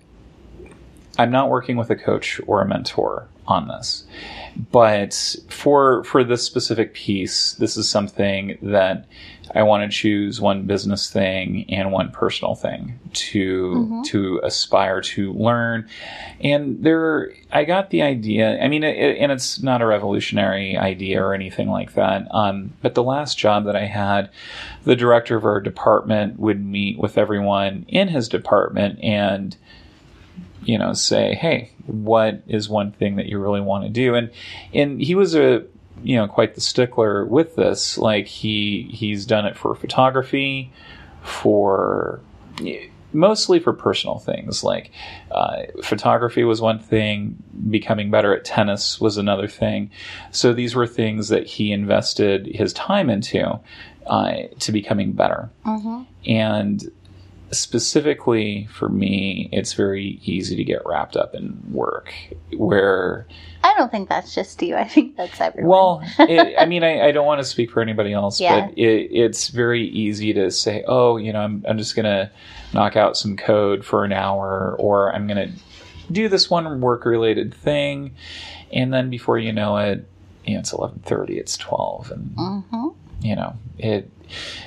I'm 1.19 1.31
not 1.31 1.49
working 1.49 1.75
with 1.75 1.89
a 1.89 1.97
coach 1.97 2.39
or 2.47 2.61
a 2.61 2.67
mentor 2.67 3.27
on 3.47 3.67
this. 3.67 4.05
But 4.71 5.35
for 5.49 6.03
for 6.03 6.23
this 6.23 6.43
specific 6.43 6.93
piece, 6.93 7.53
this 7.53 7.77
is 7.77 7.89
something 7.89 8.57
that 8.61 9.05
I 9.53 9.63
want 9.63 9.83
to 9.83 9.95
choose 9.95 10.39
one 10.39 10.63
business 10.63 11.09
thing 11.09 11.65
and 11.69 11.91
one 11.91 12.11
personal 12.11 12.55
thing 12.55 12.99
to 13.13 13.87
Mhm. 13.89 14.05
to 14.05 14.39
aspire 14.43 15.01
to 15.01 15.33
learn. 15.33 15.87
And 16.41 16.81
there, 16.83 17.33
I 17.51 17.65
got 17.65 17.89
the 17.89 18.01
idea. 18.01 18.61
I 18.61 18.69
mean, 18.69 18.83
it- 18.83 19.17
and 19.19 19.29
it's 19.31 19.61
not 19.61 19.81
a 19.81 19.85
revolutionary 19.85 20.77
idea 20.77 21.21
or 21.21 21.33
anything 21.33 21.69
like 21.69 21.93
that. 21.95 22.27
Um, 22.31 22.71
but 22.81 22.93
the 22.95 23.03
last 23.03 23.37
job 23.37 23.65
that 23.65 23.75
I 23.75 23.85
had, 23.87 24.29
the 24.85 24.95
director 24.95 25.35
of 25.35 25.43
our 25.43 25.59
department 25.59 26.39
would 26.39 26.63
meet 26.63 26.97
with 26.97 27.17
everyone 27.17 27.85
in 27.89 28.07
his 28.09 28.29
department 28.29 28.99
and 29.03 29.57
you 30.63 30.77
know 30.77 30.93
say 30.93 31.35
hey 31.35 31.71
what 31.91 32.43
is 32.47 32.69
one 32.69 32.91
thing 32.91 33.15
that 33.17 33.27
you 33.27 33.39
really 33.39 33.61
want 33.61 33.83
to 33.83 33.89
do? 33.89 34.15
And 34.15 34.31
and 34.73 35.01
he 35.01 35.15
was 35.15 35.35
a 35.35 35.65
you 36.03 36.15
know 36.15 36.27
quite 36.27 36.55
the 36.55 36.61
stickler 36.61 37.25
with 37.25 37.55
this. 37.55 37.97
Like 37.97 38.27
he 38.27 38.89
he's 38.91 39.25
done 39.25 39.45
it 39.45 39.57
for 39.57 39.75
photography 39.75 40.71
for 41.23 42.21
mostly 43.13 43.59
for 43.59 43.73
personal 43.73 44.19
things. 44.19 44.63
Like 44.63 44.91
uh, 45.31 45.63
photography 45.83 46.43
was 46.43 46.61
one 46.61 46.79
thing 46.79 47.41
becoming 47.69 48.09
better 48.09 48.35
at 48.35 48.45
tennis 48.45 48.99
was 49.01 49.17
another 49.17 49.47
thing. 49.47 49.91
So 50.31 50.53
these 50.53 50.75
were 50.75 50.87
things 50.87 51.29
that 51.29 51.45
he 51.45 51.71
invested 51.71 52.47
his 52.47 52.73
time 52.73 53.09
into 53.09 53.59
uh, 54.07 54.33
to 54.59 54.71
becoming 54.71 55.11
better. 55.11 55.49
Mm-hmm. 55.65 56.03
and 56.25 56.91
specifically 57.51 58.67
for 58.71 58.89
me, 58.89 59.49
it's 59.51 59.73
very 59.73 60.19
easy 60.23 60.55
to 60.55 60.63
get 60.63 60.81
wrapped 60.85 61.15
up 61.17 61.33
in 61.35 61.61
work. 61.71 62.13
Where, 62.55 63.27
I 63.63 63.73
don't 63.77 63.91
think 63.91 64.09
that's 64.09 64.33
just 64.35 64.61
you. 64.61 64.75
I 64.75 64.87
think 64.87 65.15
that's 65.17 65.39
everyone. 65.41 65.69
well, 65.69 66.01
it, 66.19 66.55
I 66.57 66.65
mean, 66.65 66.83
I, 66.83 67.07
I 67.07 67.11
don't 67.11 67.25
want 67.25 67.39
to 67.39 67.45
speak 67.45 67.71
for 67.71 67.81
anybody 67.81 68.13
else, 68.13 68.39
Yeah. 68.39 68.65
but 68.67 68.77
it, 68.77 69.11
it's 69.11 69.49
very 69.49 69.87
easy 69.87 70.33
to 70.33 70.51
say, 70.51 70.83
oh, 70.87 71.17
you 71.17 71.31
know, 71.33 71.41
I'm, 71.41 71.65
I'm 71.67 71.77
just 71.77 71.95
going 71.95 72.05
to 72.05 72.29
knock 72.73 72.95
out 72.95 73.17
some 73.17 73.37
code 73.37 73.83
for 73.85 74.03
an 74.03 74.13
hour, 74.13 74.75
or 74.79 75.13
I'm 75.13 75.27
going 75.27 75.49
to 75.49 75.53
do 76.11 76.27
this 76.27 76.49
one 76.49 76.81
work 76.81 77.05
related 77.05 77.53
thing. 77.53 78.15
And 78.73 78.93
then 78.93 79.09
before 79.09 79.37
you 79.37 79.51
know 79.53 79.77
it, 79.77 80.07
you 80.45 80.53
know, 80.55 80.59
it's 80.59 80.73
1130, 80.73 81.37
it's 81.37 81.57
12. 81.57 82.11
And 82.11 82.31
hmm 82.37 82.87
you 83.23 83.35
know 83.35 83.55
it 83.77 84.09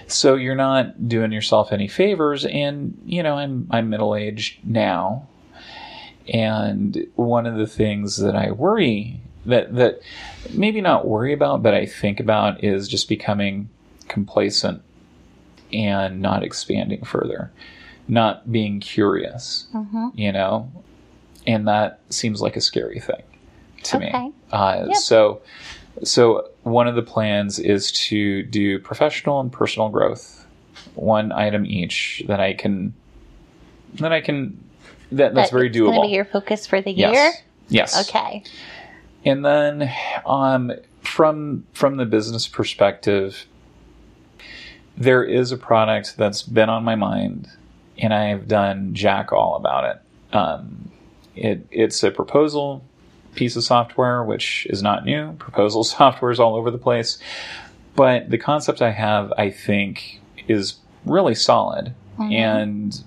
so 0.07 0.35
you're 0.35 0.55
not 0.55 1.09
doing 1.09 1.33
yourself 1.33 1.73
any 1.73 1.89
favors 1.89 2.45
and 2.45 3.01
you 3.05 3.23
know 3.23 3.35
i'm 3.37 3.67
i'm 3.71 3.91
middle 3.91 4.15
aged 4.15 4.65
now. 4.67 5.27
And 6.33 7.07
one 7.17 7.47
of 7.47 7.57
the 7.57 7.67
things 7.67 8.17
that 8.17 8.35
i 8.35 8.51
worry 8.51 9.21
that 9.45 9.75
that 9.75 10.01
maybe 10.51 10.81
not 10.81 11.07
worry 11.07 11.33
about 11.35 11.63
but 11.63 11.75
i 11.75 11.85
think 11.85 12.19
about 12.21 12.65
is 12.65 12.89
just 12.89 13.09
becoming 13.09 13.69
complacent 14.09 14.81
and 15.73 16.23
not 16.23 16.43
expanding 16.43 17.05
further 17.05 17.51
not 18.09 18.51
being 18.51 18.81
curious 18.81 19.67
hmm 19.73 20.09
you 20.15 20.33
know? 20.33 20.71
And 21.47 21.69
that 21.69 22.01
seems 22.09 22.41
like 22.41 22.57
a 22.57 22.61
scary 22.61 23.01
thing 23.01 23.23
to 23.85 23.99
me. 23.99 24.11
Uh, 24.51 24.85
Yep. 24.89 24.97
So, 24.97 25.43
so 26.03 26.49
one 26.63 26.89
of 26.89 26.95
the 26.97 27.03
plans 27.03 27.59
is 27.59 27.93
to 27.93 28.43
do 28.43 28.79
professional 28.79 29.41
and 29.41 29.53
personal 29.53 29.89
growth, 29.89 30.47
one 30.95 31.33
item 31.33 31.65
each 31.67 32.23
that 32.27 32.41
I 32.41 32.55
can, 32.55 32.95
that 33.95 34.13
I 34.13 34.21
can, 34.21 34.59
that 35.13 35.35
that's 35.35 35.51
That 35.51 35.57
very 35.57 35.69
it's 35.69 35.79
gonna 35.79 35.91
doable. 35.99 36.03
be 36.03 36.09
your 36.15 36.25
focus 36.25 36.67
for 36.67 36.81
the 36.81 36.91
year. 36.91 37.11
yes. 37.11 37.43
Yes. 37.69 38.09
Okay. 38.09 38.43
And 39.25 39.45
then, 39.45 39.91
um, 40.27 40.73
from 41.01 41.65
from 41.73 41.97
the 41.97 42.05
business 42.05 42.47
perspective, 42.49 43.47
there 44.97 45.25
is 45.25 45.51
a 45.53 45.57
product 45.57 46.17
that's 46.17 46.43
been 46.43 46.69
on 46.69 46.85
my 46.85 46.95
mind, 46.95 47.49
and 47.99 48.13
I've 48.13 48.47
done 48.49 48.93
jack 48.95 49.33
all 49.33 49.57
about 49.57 49.85
it. 49.97 50.37
Um, 50.37 50.91
it 51.35 51.67
it's 51.71 52.03
a 52.03 52.11
proposal 52.11 52.85
piece 53.35 53.57
of 53.57 53.65
software, 53.65 54.23
which 54.25 54.67
is 54.71 54.83
not 54.83 55.05
new. 55.05 55.33
Proposal 55.35 55.85
software 55.85 56.31
is 56.31 56.41
all 56.41 56.55
over 56.57 56.71
the 56.71 56.79
place, 56.79 57.19
but 57.97 58.31
the 58.31 58.39
concept 58.39 58.83
I 58.83 58.91
have, 58.91 59.33
I 59.39 59.51
think, 59.51 60.21
is 60.49 60.77
really 61.05 61.35
solid, 61.35 61.95
Mhm. 62.19 62.33
and 62.33 63.05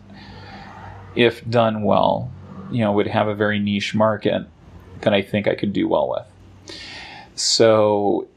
if 1.15 1.47
done 1.49 1.83
well, 1.83 2.29
you 2.71 2.81
know, 2.81 2.91
would 2.91 3.07
have 3.07 3.27
a 3.27 3.33
very 3.35 3.59
niche 3.59 3.95
market 3.95 4.45
that 5.01 5.13
I 5.13 5.21
think 5.21 5.47
I 5.47 5.55
could 5.55 5.73
do 5.73 5.87
well 5.87 6.09
with. 6.09 6.67
So 7.35 8.27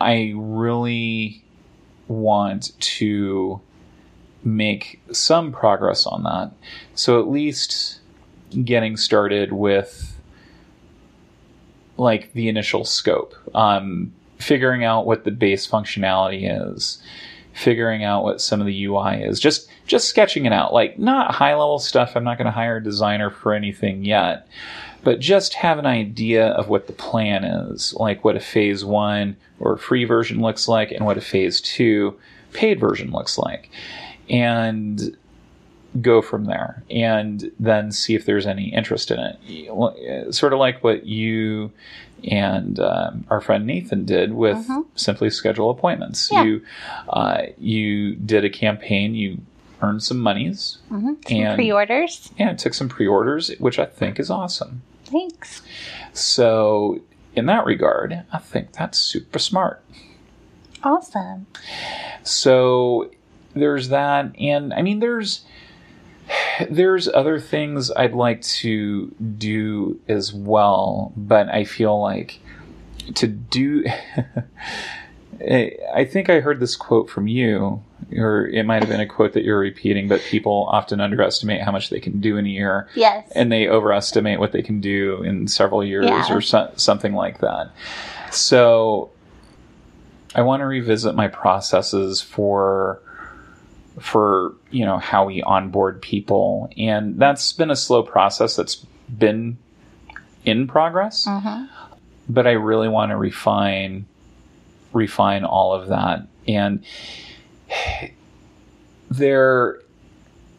I 0.00 0.32
really 0.36 1.42
want 2.08 2.72
to 2.80 3.60
make 4.44 5.00
some 5.12 5.52
progress 5.52 6.06
on 6.06 6.24
that. 6.24 6.50
So 6.94 7.20
at 7.20 7.28
least 7.28 8.00
getting 8.64 8.96
started 8.96 9.52
with 9.52 10.11
like 12.02 12.32
the 12.32 12.48
initial 12.48 12.84
scope, 12.84 13.34
um, 13.54 14.12
figuring 14.38 14.84
out 14.84 15.06
what 15.06 15.24
the 15.24 15.30
base 15.30 15.66
functionality 15.66 16.70
is, 16.70 17.02
figuring 17.54 18.04
out 18.04 18.24
what 18.24 18.40
some 18.40 18.60
of 18.60 18.66
the 18.66 18.84
UI 18.84 19.22
is, 19.22 19.40
just 19.40 19.68
just 19.86 20.08
sketching 20.08 20.46
it 20.46 20.52
out. 20.52 20.72
Like 20.72 20.98
not 20.98 21.34
high 21.34 21.54
level 21.54 21.78
stuff. 21.78 22.16
I'm 22.16 22.24
not 22.24 22.38
going 22.38 22.46
to 22.46 22.52
hire 22.52 22.76
a 22.76 22.82
designer 22.82 23.30
for 23.30 23.52
anything 23.52 24.04
yet, 24.04 24.46
but 25.02 25.20
just 25.20 25.54
have 25.54 25.78
an 25.78 25.86
idea 25.86 26.48
of 26.48 26.68
what 26.68 26.86
the 26.86 26.92
plan 26.92 27.44
is, 27.44 27.94
like 27.94 28.24
what 28.24 28.36
a 28.36 28.40
phase 28.40 28.84
one 28.84 29.36
or 29.60 29.76
free 29.76 30.04
version 30.04 30.40
looks 30.40 30.68
like, 30.68 30.90
and 30.90 31.04
what 31.04 31.18
a 31.18 31.22
phase 31.22 31.60
two 31.60 32.18
paid 32.52 32.78
version 32.78 33.10
looks 33.10 33.38
like, 33.38 33.70
and 34.28 35.16
go 36.00 36.22
from 36.22 36.46
there 36.46 36.82
and 36.90 37.52
then 37.60 37.92
see 37.92 38.14
if 38.14 38.24
there's 38.24 38.46
any 38.46 38.72
interest 38.72 39.10
in 39.10 39.18
it. 39.18 40.34
Sort 40.34 40.52
of 40.52 40.58
like 40.58 40.82
what 40.82 41.04
you 41.06 41.70
and 42.30 42.78
um, 42.78 43.24
our 43.30 43.40
friend 43.40 43.66
Nathan 43.66 44.04
did 44.04 44.32
with 44.32 44.56
Mhm. 44.68 44.86
Simply 44.94 45.28
Schedule 45.28 45.70
Appointments. 45.70 46.30
Yeah. 46.32 46.44
You 46.44 46.62
uh, 47.08 47.42
you 47.58 48.14
did 48.16 48.44
a 48.44 48.50
campaign. 48.50 49.14
You 49.14 49.38
earned 49.82 50.02
some 50.02 50.20
monies 50.20 50.78
hmm 50.88 51.14
And- 51.28 51.56
pre-orders. 51.56 52.30
and 52.38 52.56
took 52.58 52.72
some 52.74 52.88
pre-orders, 52.88 53.50
which 53.58 53.78
I 53.80 53.84
think 53.86 54.20
is 54.20 54.30
awesome. 54.30 54.82
Thanks. 55.06 55.60
So 56.12 57.00
in 57.34 57.46
that 57.46 57.66
regard, 57.66 58.22
I 58.32 58.38
think 58.38 58.72
that's 58.72 58.96
super 58.98 59.38
smart. 59.40 59.82
Awesome. 60.84 61.46
So 62.22 63.10
there's 63.54 63.88
that, 63.88 64.32
and 64.38 64.72
I 64.72 64.82
mean, 64.82 65.00
there's 65.00 65.44
there's 66.70 67.08
other 67.08 67.38
things 67.40 67.90
I'd 67.90 68.14
like 68.14 68.42
to 68.42 69.08
do 69.38 70.00
as 70.08 70.32
well, 70.32 71.12
but 71.16 71.48
I 71.48 71.64
feel 71.64 72.00
like 72.00 72.40
to 73.14 73.26
do. 73.26 73.84
I 75.40 76.04
think 76.08 76.30
I 76.30 76.38
heard 76.40 76.60
this 76.60 76.76
quote 76.76 77.10
from 77.10 77.26
you, 77.26 77.82
or 78.16 78.46
it 78.46 78.64
might 78.64 78.80
have 78.82 78.88
been 78.88 79.00
a 79.00 79.06
quote 79.06 79.32
that 79.32 79.42
you're 79.42 79.58
repeating, 79.58 80.06
but 80.06 80.20
people 80.20 80.68
often 80.70 81.00
underestimate 81.00 81.62
how 81.62 81.72
much 81.72 81.90
they 81.90 81.98
can 81.98 82.20
do 82.20 82.36
in 82.36 82.46
a 82.46 82.48
year. 82.48 82.88
Yes. 82.94 83.28
And 83.34 83.50
they 83.50 83.66
overestimate 83.66 84.38
what 84.38 84.52
they 84.52 84.62
can 84.62 84.80
do 84.80 85.22
in 85.24 85.48
several 85.48 85.82
years 85.82 86.06
Yeah. 86.06 86.32
or 86.32 86.40
so, 86.40 86.70
something 86.76 87.14
like 87.14 87.38
that. 87.38 87.70
So 88.30 89.10
I 90.34 90.42
want 90.42 90.60
to 90.60 90.66
revisit 90.66 91.16
my 91.16 91.26
processes 91.26 92.20
for 92.20 93.00
for 94.00 94.54
you 94.70 94.84
know 94.84 94.98
how 94.98 95.26
we 95.26 95.42
onboard 95.42 96.00
people. 96.02 96.70
And 96.76 97.18
that's 97.18 97.52
been 97.52 97.70
a 97.70 97.76
slow 97.76 98.02
process 98.02 98.56
that's 98.56 98.84
been 99.08 99.58
in 100.44 100.66
progress. 100.66 101.26
Mhm. 101.26 101.68
but 102.28 102.46
I 102.46 102.52
really 102.52 102.88
want 102.88 103.10
to 103.10 103.16
refine 103.16 104.06
refine 104.92 105.44
all 105.44 105.72
of 105.72 105.88
that. 105.88 106.26
And 106.48 106.84
there 109.10 109.78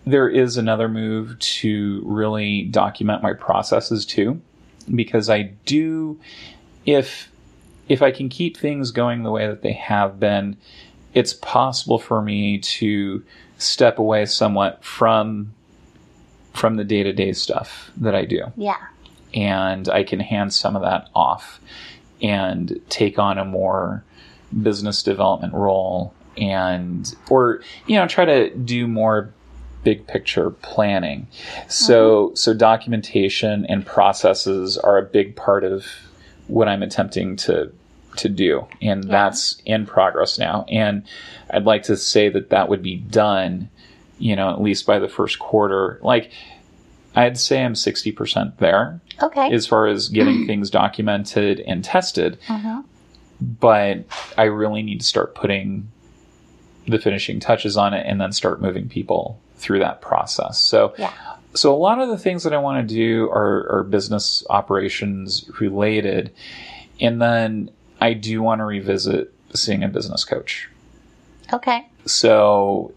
there 0.05 0.27
is 0.27 0.57
another 0.57 0.89
move 0.89 1.39
to 1.39 2.01
really 2.05 2.63
document 2.63 3.23
my 3.23 3.33
processes 3.33 4.05
too 4.05 4.41
because 4.93 5.29
I 5.29 5.53
do 5.65 6.19
if 6.85 7.31
if 7.87 8.01
I 8.01 8.11
can 8.11 8.29
keep 8.29 8.57
things 8.57 8.91
going 8.91 9.23
the 9.23 9.31
way 9.31 9.47
that 9.47 9.61
they 9.61 9.73
have 9.73 10.19
been 10.19 10.57
it's 11.13 11.33
possible 11.33 11.99
for 11.99 12.21
me 12.21 12.59
to 12.59 13.23
step 13.57 13.99
away 13.99 14.25
somewhat 14.25 14.83
from 14.83 15.53
from 16.53 16.75
the 16.75 16.83
day-to-day 16.83 17.33
stuff 17.33 17.91
that 17.97 18.13
I 18.13 18.25
do. 18.25 18.43
Yeah. 18.55 18.77
and 19.33 19.89
I 19.89 20.03
can 20.03 20.19
hand 20.19 20.53
some 20.53 20.75
of 20.75 20.83
that 20.83 21.09
off 21.15 21.59
and 22.21 22.79
take 22.89 23.17
on 23.17 23.37
a 23.37 23.45
more 23.45 24.03
business 24.61 25.01
development 25.01 25.53
role 25.53 26.13
and 26.37 27.15
or 27.29 27.61
you 27.87 27.95
know 27.95 28.07
try 28.07 28.25
to 28.25 28.49
do 28.55 28.87
more 28.87 29.33
big 29.83 30.07
picture 30.07 30.51
planning. 30.51 31.27
So 31.67 32.27
mm-hmm. 32.27 32.35
so 32.35 32.53
documentation 32.53 33.65
and 33.65 33.85
processes 33.85 34.77
are 34.77 34.97
a 34.97 35.03
big 35.03 35.35
part 35.35 35.63
of 35.63 35.85
what 36.47 36.67
I'm 36.67 36.83
attempting 36.83 37.35
to 37.37 37.71
to 38.17 38.29
do 38.29 38.65
and 38.81 39.03
Yeah. 39.05 39.11
that's 39.11 39.61
in 39.65 39.85
progress 39.85 40.37
now 40.39 40.65
and 40.69 41.03
I'd 41.49 41.65
like 41.65 41.83
to 41.83 41.97
say 41.97 42.29
that 42.29 42.49
that 42.49 42.69
would 42.69 42.81
be 42.83 42.97
done 42.97 43.69
you 44.19 44.35
know 44.35 44.49
at 44.51 44.61
least 44.61 44.85
by 44.85 44.99
the 44.99 45.07
first 45.09 45.39
quarter 45.39 45.99
like 46.01 46.31
I'd 47.15 47.37
say 47.37 47.63
I'm 47.63 47.73
60% 47.75 48.57
there 48.57 48.99
Okay. 49.21 49.53
as 49.53 49.67
far 49.67 49.85
as 49.87 50.09
getting 50.09 50.45
things 50.47 50.71
documented 50.71 51.59
and 51.59 51.83
tested, 51.83 52.39
Mhm. 52.47 52.83
but 53.39 53.99
I 54.37 54.43
really 54.45 54.81
need 54.81 55.01
to 55.01 55.05
start 55.05 55.35
putting 55.35 55.89
the 56.87 56.97
finishing 56.97 57.39
touches 57.39 57.77
on 57.77 57.93
it 57.93 58.05
and 58.07 58.19
then 58.19 58.31
start 58.31 58.61
moving 58.61 58.89
people 58.89 59.39
through 59.57 59.79
that 59.79 60.01
process. 60.01 60.57
So, 60.57 60.93
Yeah. 60.97 61.11
so 61.53 61.71
a 61.73 61.77
lot 61.77 61.99
of 62.01 62.09
the 62.09 62.17
things 62.17 62.43
that 62.43 62.53
I 62.53 62.57
want 62.57 62.87
to 62.87 62.95
do 62.95 63.29
are, 63.29 63.67
are 63.69 63.83
business 63.83 64.43
operations 64.49 65.47
related, 65.59 66.31
and 66.99 67.21
then 67.21 67.69
I 68.03 68.11
do 68.11 68.41
want 68.41 68.59
to 68.59 68.65
revisit 68.65 69.33
seeing 69.53 69.81
a 69.81 69.87
business 69.87 70.25
coach. 70.25 70.69
Okay. 71.53 71.87
So 72.05 72.93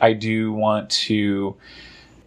I 0.00 0.12
do 0.12 0.52
want 0.52 0.90
to 0.90 1.56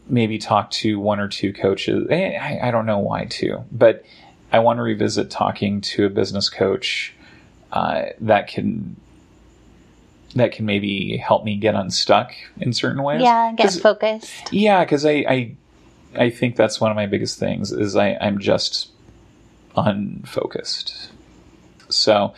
maybe 0.09 0.37
talk 0.37 0.69
to 0.71 0.99
one 0.99 1.21
or 1.21 1.29
two 1.29 1.53
coaches. 1.53 2.05
Eh, 2.09 2.37
I, 2.37 2.67
I 2.67 2.71
don't 2.71 2.85
know 2.85 2.99
why 2.99 3.25
to, 3.25 3.63
but 3.71 4.03
I 4.51 4.59
want 4.59 4.75
to 4.75 4.83
revisit 4.83 5.31
talking 5.31 5.79
to 5.79 6.05
a 6.05 6.09
business 6.09 6.49
coach 6.49 7.13
uh, 7.71 8.07
that 8.19 8.49
can 8.49 8.97
that 10.35 10.51
can 10.51 10.65
maybe 10.65 11.15
help 11.15 11.45
me 11.45 11.55
get 11.55 11.75
unstuck 11.75 12.33
in 12.59 12.73
certain 12.73 13.03
ways. 13.03 13.21
Yeah. 13.21 13.53
Get 13.55 13.71
focused. 13.71 14.51
yeah, 14.51 14.83
because 14.83 15.05
I, 15.05 15.11
I 15.11 15.55
I 16.13 16.29
think 16.29 16.57
that's 16.57 16.81
one 16.81 16.91
of 16.91 16.97
my 16.97 17.05
biggest 17.05 17.39
things 17.39 17.71
is 17.71 17.95
I, 17.95 18.17
I'm 18.19 18.39
just 18.39 18.89
unfocused. 19.77 21.11
So 21.97 22.33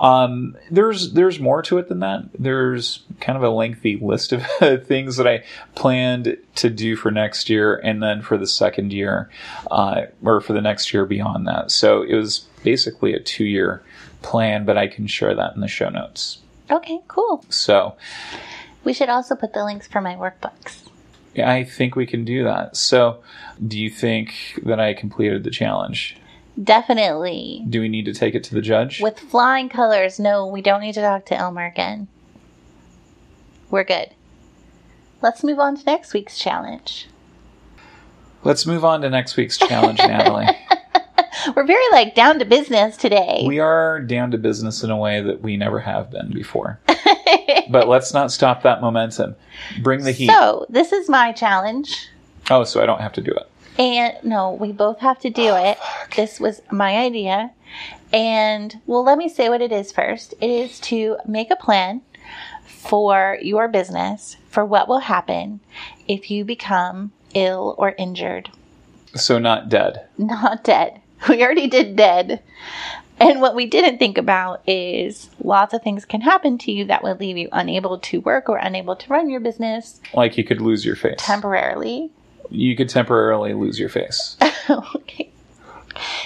um, 0.00 0.56
there's 0.70 1.12
there's 1.12 1.40
more 1.40 1.62
to 1.62 1.78
it 1.78 1.88
than 1.88 2.00
that. 2.00 2.28
There's 2.38 3.02
kind 3.20 3.36
of 3.36 3.42
a 3.42 3.50
lengthy 3.50 3.96
list 3.96 4.32
of 4.32 4.46
things 4.86 5.16
that 5.16 5.26
I 5.26 5.44
planned 5.74 6.36
to 6.56 6.70
do 6.70 6.96
for 6.96 7.10
next 7.10 7.50
year, 7.50 7.76
and 7.76 8.02
then 8.02 8.22
for 8.22 8.36
the 8.36 8.46
second 8.46 8.92
year, 8.92 9.30
uh, 9.70 10.02
or 10.22 10.40
for 10.40 10.52
the 10.52 10.60
next 10.60 10.92
year 10.92 11.04
beyond 11.04 11.46
that. 11.48 11.70
So 11.70 12.02
it 12.02 12.14
was 12.14 12.46
basically 12.62 13.14
a 13.14 13.20
two 13.20 13.44
year 13.44 13.82
plan, 14.22 14.64
but 14.64 14.78
I 14.78 14.86
can 14.86 15.06
share 15.06 15.34
that 15.34 15.54
in 15.54 15.60
the 15.60 15.68
show 15.68 15.88
notes. 15.88 16.38
Okay. 16.70 17.00
Cool. 17.08 17.44
So 17.48 17.96
We 18.84 18.92
should 18.92 19.08
also 19.08 19.34
put 19.34 19.52
the 19.52 19.64
links 19.64 19.86
for 19.86 20.00
my 20.00 20.14
workbooks. 20.14 20.88
I 21.36 21.64
think 21.64 21.94
we 21.94 22.06
can 22.06 22.24
do 22.24 22.44
that. 22.44 22.76
So, 22.76 23.22
do 23.64 23.78
you 23.78 23.90
think 23.90 24.60
that 24.64 24.80
I 24.80 24.94
completed 24.94 25.44
the 25.44 25.50
challenge? 25.50 26.16
Definitely. 26.62 27.64
Do 27.68 27.80
we 27.80 27.88
need 27.88 28.04
to 28.06 28.14
take 28.14 28.34
it 28.34 28.42
to 28.44 28.54
the 28.54 28.60
judge? 28.60 29.00
With 29.00 29.18
flying 29.18 29.68
colors, 29.68 30.18
no, 30.18 30.46
we 30.46 30.60
don't 30.60 30.80
need 30.80 30.94
to 30.94 31.00
talk 31.00 31.26
to 31.26 31.36
Elmer 31.36 31.66
again. 31.66 32.08
We're 33.70 33.84
good. 33.84 34.10
Let's 35.22 35.44
move 35.44 35.58
on 35.58 35.76
to 35.76 35.84
next 35.84 36.12
week's 36.12 36.38
challenge. 36.38 37.08
Let's 38.44 38.66
move 38.66 38.84
on 38.84 39.02
to 39.02 39.10
next 39.10 39.36
week's 39.36 39.58
challenge, 39.58 39.98
Natalie. 40.06 40.46
We're 41.54 41.66
very 41.66 41.84
like 41.92 42.14
down 42.14 42.38
to 42.40 42.44
business 42.44 42.96
today. 42.96 43.44
We 43.46 43.58
are 43.60 44.00
down 44.00 44.32
to 44.32 44.38
business 44.38 44.82
in 44.82 44.90
a 44.90 44.96
way 44.96 45.20
that 45.20 45.42
we 45.42 45.56
never 45.56 45.80
have 45.80 46.10
been 46.10 46.32
before. 46.32 46.80
but 47.70 47.88
let's 47.88 48.12
not 48.12 48.32
stop 48.32 48.62
that 48.62 48.80
momentum. 48.80 49.36
Bring 49.82 50.02
the 50.02 50.12
heat. 50.12 50.28
so, 50.28 50.66
this 50.68 50.92
is 50.92 51.08
my 51.08 51.32
challenge. 51.32 52.08
oh, 52.50 52.64
so 52.64 52.82
I 52.82 52.86
don't 52.86 53.00
have 53.00 53.12
to 53.14 53.20
do 53.20 53.30
it. 53.30 53.48
And 53.78 54.14
no, 54.24 54.52
we 54.52 54.72
both 54.72 54.98
have 54.98 55.20
to 55.20 55.30
do 55.30 55.48
oh, 55.48 55.70
it. 55.70 55.78
This 56.16 56.40
was 56.40 56.60
my 56.70 56.96
idea. 56.96 57.52
And 58.12 58.80
well, 58.86 59.04
let 59.04 59.18
me 59.18 59.28
say 59.28 59.48
what 59.48 59.60
it 59.62 59.70
is 59.70 59.92
first. 59.92 60.34
It 60.40 60.50
is 60.50 60.80
to 60.80 61.18
make 61.26 61.50
a 61.50 61.56
plan 61.56 62.02
for 62.66 63.38
your 63.40 63.68
business 63.68 64.36
for 64.48 64.64
what 64.64 64.88
will 64.88 65.00
happen 65.00 65.60
if 66.06 66.30
you 66.30 66.44
become 66.44 67.12
ill 67.34 67.74
or 67.78 67.94
injured. 67.98 68.50
So, 69.14 69.38
not 69.38 69.68
dead. 69.68 70.06
Not 70.18 70.64
dead. 70.64 71.00
We 71.28 71.42
already 71.42 71.66
did 71.66 71.96
dead. 71.96 72.42
And 73.20 73.40
what 73.40 73.56
we 73.56 73.66
didn't 73.66 73.98
think 73.98 74.16
about 74.18 74.62
is 74.68 75.30
lots 75.42 75.74
of 75.74 75.82
things 75.82 76.04
can 76.04 76.20
happen 76.20 76.58
to 76.58 76.70
you 76.70 76.84
that 76.84 77.02
would 77.02 77.18
leave 77.18 77.36
you 77.36 77.48
unable 77.50 77.98
to 77.98 78.20
work 78.20 78.48
or 78.48 78.56
unable 78.58 78.94
to 78.94 79.08
run 79.10 79.28
your 79.28 79.40
business 79.40 80.00
Like 80.14 80.38
you 80.38 80.44
could 80.44 80.60
lose 80.60 80.84
your 80.84 80.94
face. 80.94 81.16
temporarily. 81.18 82.12
You 82.50 82.76
could 82.76 82.88
temporarily 82.88 83.54
lose 83.54 83.78
your 83.78 83.88
face. 83.88 84.36
okay. 84.70 85.30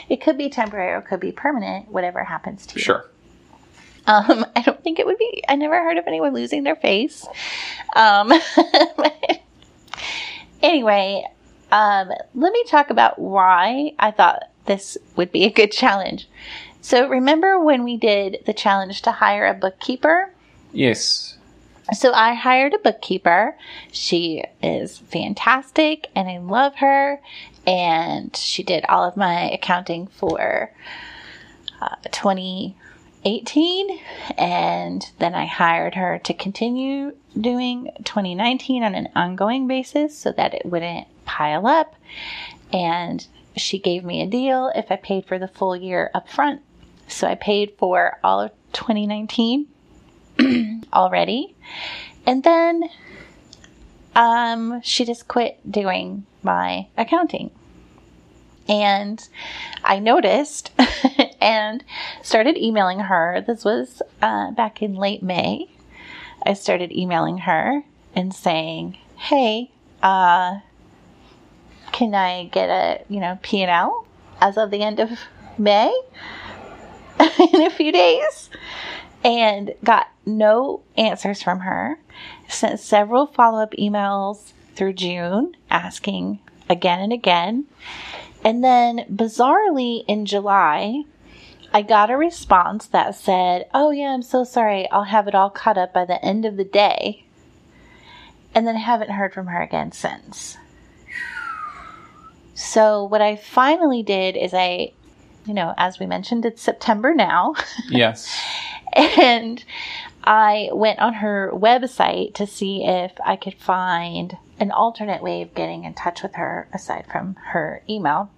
It 0.08 0.20
could 0.20 0.37
be 0.37 0.48
temporary 0.48 0.92
or 0.92 0.98
it 0.98 1.06
could 1.06 1.20
be 1.20 1.32
permanent, 1.32 1.88
whatever 1.88 2.24
happens 2.24 2.66
to 2.66 2.74
you. 2.76 2.82
Sure. 2.82 3.06
Um, 4.06 4.44
I 4.56 4.62
don't 4.62 4.82
think 4.82 4.98
it 4.98 5.06
would 5.06 5.18
be. 5.18 5.44
I 5.48 5.56
never 5.56 5.76
heard 5.82 5.98
of 5.98 6.06
anyone 6.06 6.35
losing 6.35 6.64
their 6.64 6.76
face. 6.76 7.26
Um, 7.94 8.32
anyway, 10.62 11.24
um, 11.70 12.11
let 12.35 12.52
me 12.52 12.64
talk 12.68 12.90
about 12.90 13.18
why 13.18 13.94
I 13.98 14.11
thought 14.11 14.50
this 14.66 14.98
would 15.16 15.32
be 15.32 15.44
a 15.44 15.50
good 15.50 15.72
challenge. 15.72 16.28
So, 16.80 17.08
remember 17.08 17.61
when 17.61 17.85
we 17.85 17.96
did 17.96 18.42
the 18.44 18.52
challenge 18.52 19.02
to 19.02 19.12
hire 19.12 19.46
a 19.46 19.54
bookkeeper? 19.54 20.32
Yes. 20.72 21.38
So 21.92 22.12
I 22.12 22.35
hired 22.35 22.74
a 22.74 22.78
bookkeeper. 22.78 23.57
She 23.90 24.44
is 24.62 24.98
fantastic 24.98 26.09
and 26.14 26.28
I 26.28 26.38
love 26.38 26.76
her. 26.76 27.20
And 27.66 28.35
she 28.35 28.62
did 28.62 28.85
all 28.88 29.05
of 29.05 29.16
my 29.16 29.50
accounting 29.50 30.07
for 30.07 30.72
uh, 31.81 31.96
2018. 32.11 34.00
And 34.38 35.11
then 35.18 35.35
I 35.35 35.44
hired 35.44 35.94
her 35.94 36.18
to 36.24 36.35
continue 36.35 37.14
doing 37.38 37.90
2019 38.05 38.83
on 38.83 38.94
an 38.94 39.09
ongoing 39.14 39.66
basis 39.66 40.16
so 40.16 40.33
that 40.33 40.55
it 40.55 40.64
wouldn't 40.64 41.07
pile 41.26 41.66
up. 41.66 41.94
And 42.72 43.26
she 43.57 43.78
gave 43.78 44.02
me 44.02 44.22
a 44.22 44.26
deal 44.26 44.72
if 44.74 44.90
I 44.90 44.96
paid 44.96 45.26
for 45.26 45.38
the 45.38 45.48
full 45.48 45.76
year 45.76 46.11
up 46.14 46.28
front. 46.28 46.62
So 47.07 47.26
I 47.26 47.35
paid 47.35 47.74
for 47.76 48.18
all 48.24 48.40
of 48.40 48.52
2019 48.72 49.66
already. 50.92 51.55
And 52.26 52.44
then 52.44 52.85
um, 54.14 54.81
she 54.83 55.05
just 55.05 55.28
quit 55.28 55.59
doing 55.70 56.24
my 56.42 56.88
accounting. 56.96 57.50
And 58.68 59.26
I 59.83 59.98
noticed 59.98 60.70
and 61.40 61.83
started 62.22 62.57
emailing 62.57 63.00
her. 63.00 63.42
This 63.46 63.64
was 63.64 64.02
uh, 64.20 64.52
back 64.52 64.83
in 64.83 64.94
late 64.94 65.22
May. 65.22 65.68
I 66.44 66.55
started 66.55 66.92
emailing 66.92 67.38
her 67.38 67.83
and 68.14 68.35
saying, 68.35 68.98
Hey, 69.16 69.70
uh, 70.02 70.61
can 71.92 72.14
I 72.14 72.44
get 72.46 72.68
a, 72.68 73.05
you 73.12 73.20
know, 73.20 73.38
P&L 73.42 74.07
as 74.40 74.57
of 74.57 74.70
the 74.70 74.83
end 74.83 75.00
of 75.00 75.11
May 75.59 75.92
in 77.20 77.62
a 77.62 77.70
few 77.70 77.92
days? 77.92 78.50
And 79.24 79.74
got 79.85 80.08
no 80.26 80.82
answers 80.96 81.42
from 81.42 81.61
her. 81.61 81.98
Sent 82.48 82.80
several 82.80 83.26
follow 83.26 83.62
up 83.62 83.72
emails 83.78 84.52
through 84.74 84.94
June 84.94 85.56
asking 85.70 86.40
again 86.68 87.00
and 87.00 87.12
again. 87.12 87.66
And 88.44 88.64
then 88.64 89.06
bizarrely 89.12 90.04
in 90.08 90.26
July, 90.26 91.04
I 91.72 91.82
got 91.82 92.11
a 92.11 92.16
response 92.16 92.87
that 92.87 93.14
said, 93.14 93.68
Oh, 93.72 93.90
yeah, 93.90 94.11
I'm 94.11 94.22
so 94.22 94.44
sorry. 94.44 94.90
I'll 94.90 95.04
have 95.04 95.28
it 95.28 95.35
all 95.35 95.50
caught 95.50 95.78
up 95.78 95.92
by 95.92 96.04
the 96.04 96.22
end 96.24 96.44
of 96.44 96.56
the 96.56 96.64
day. 96.64 97.24
And 98.54 98.66
then 98.66 98.76
haven't 98.76 99.11
heard 99.11 99.32
from 99.32 99.46
her 99.46 99.62
again 99.62 99.92
since. 99.92 100.58
So, 102.54 103.04
what 103.04 103.22
I 103.22 103.37
finally 103.37 104.02
did 104.02 104.37
is 104.37 104.52
I, 104.52 104.92
you 105.46 105.54
know, 105.54 105.72
as 105.78 105.98
we 105.98 106.04
mentioned, 106.04 106.44
it's 106.44 106.61
September 106.61 107.14
now. 107.14 107.54
Yes. 107.88 108.28
and 109.20 109.64
I 110.24 110.68
went 110.72 110.98
on 111.00 111.14
her 111.14 111.50
website 111.52 112.35
to 112.35 112.46
see 112.46 112.85
if 112.85 113.12
I 113.24 113.37
could 113.37 113.55
find 113.55 114.37
an 114.61 114.70
alternate 114.70 115.22
way 115.22 115.42
of 115.42 115.55
getting 115.55 115.85
in 115.85 115.94
touch 115.94 116.22
with 116.22 116.35
her 116.35 116.68
aside 116.72 117.07
from 117.11 117.35
her 117.46 117.83
email. 117.88 118.31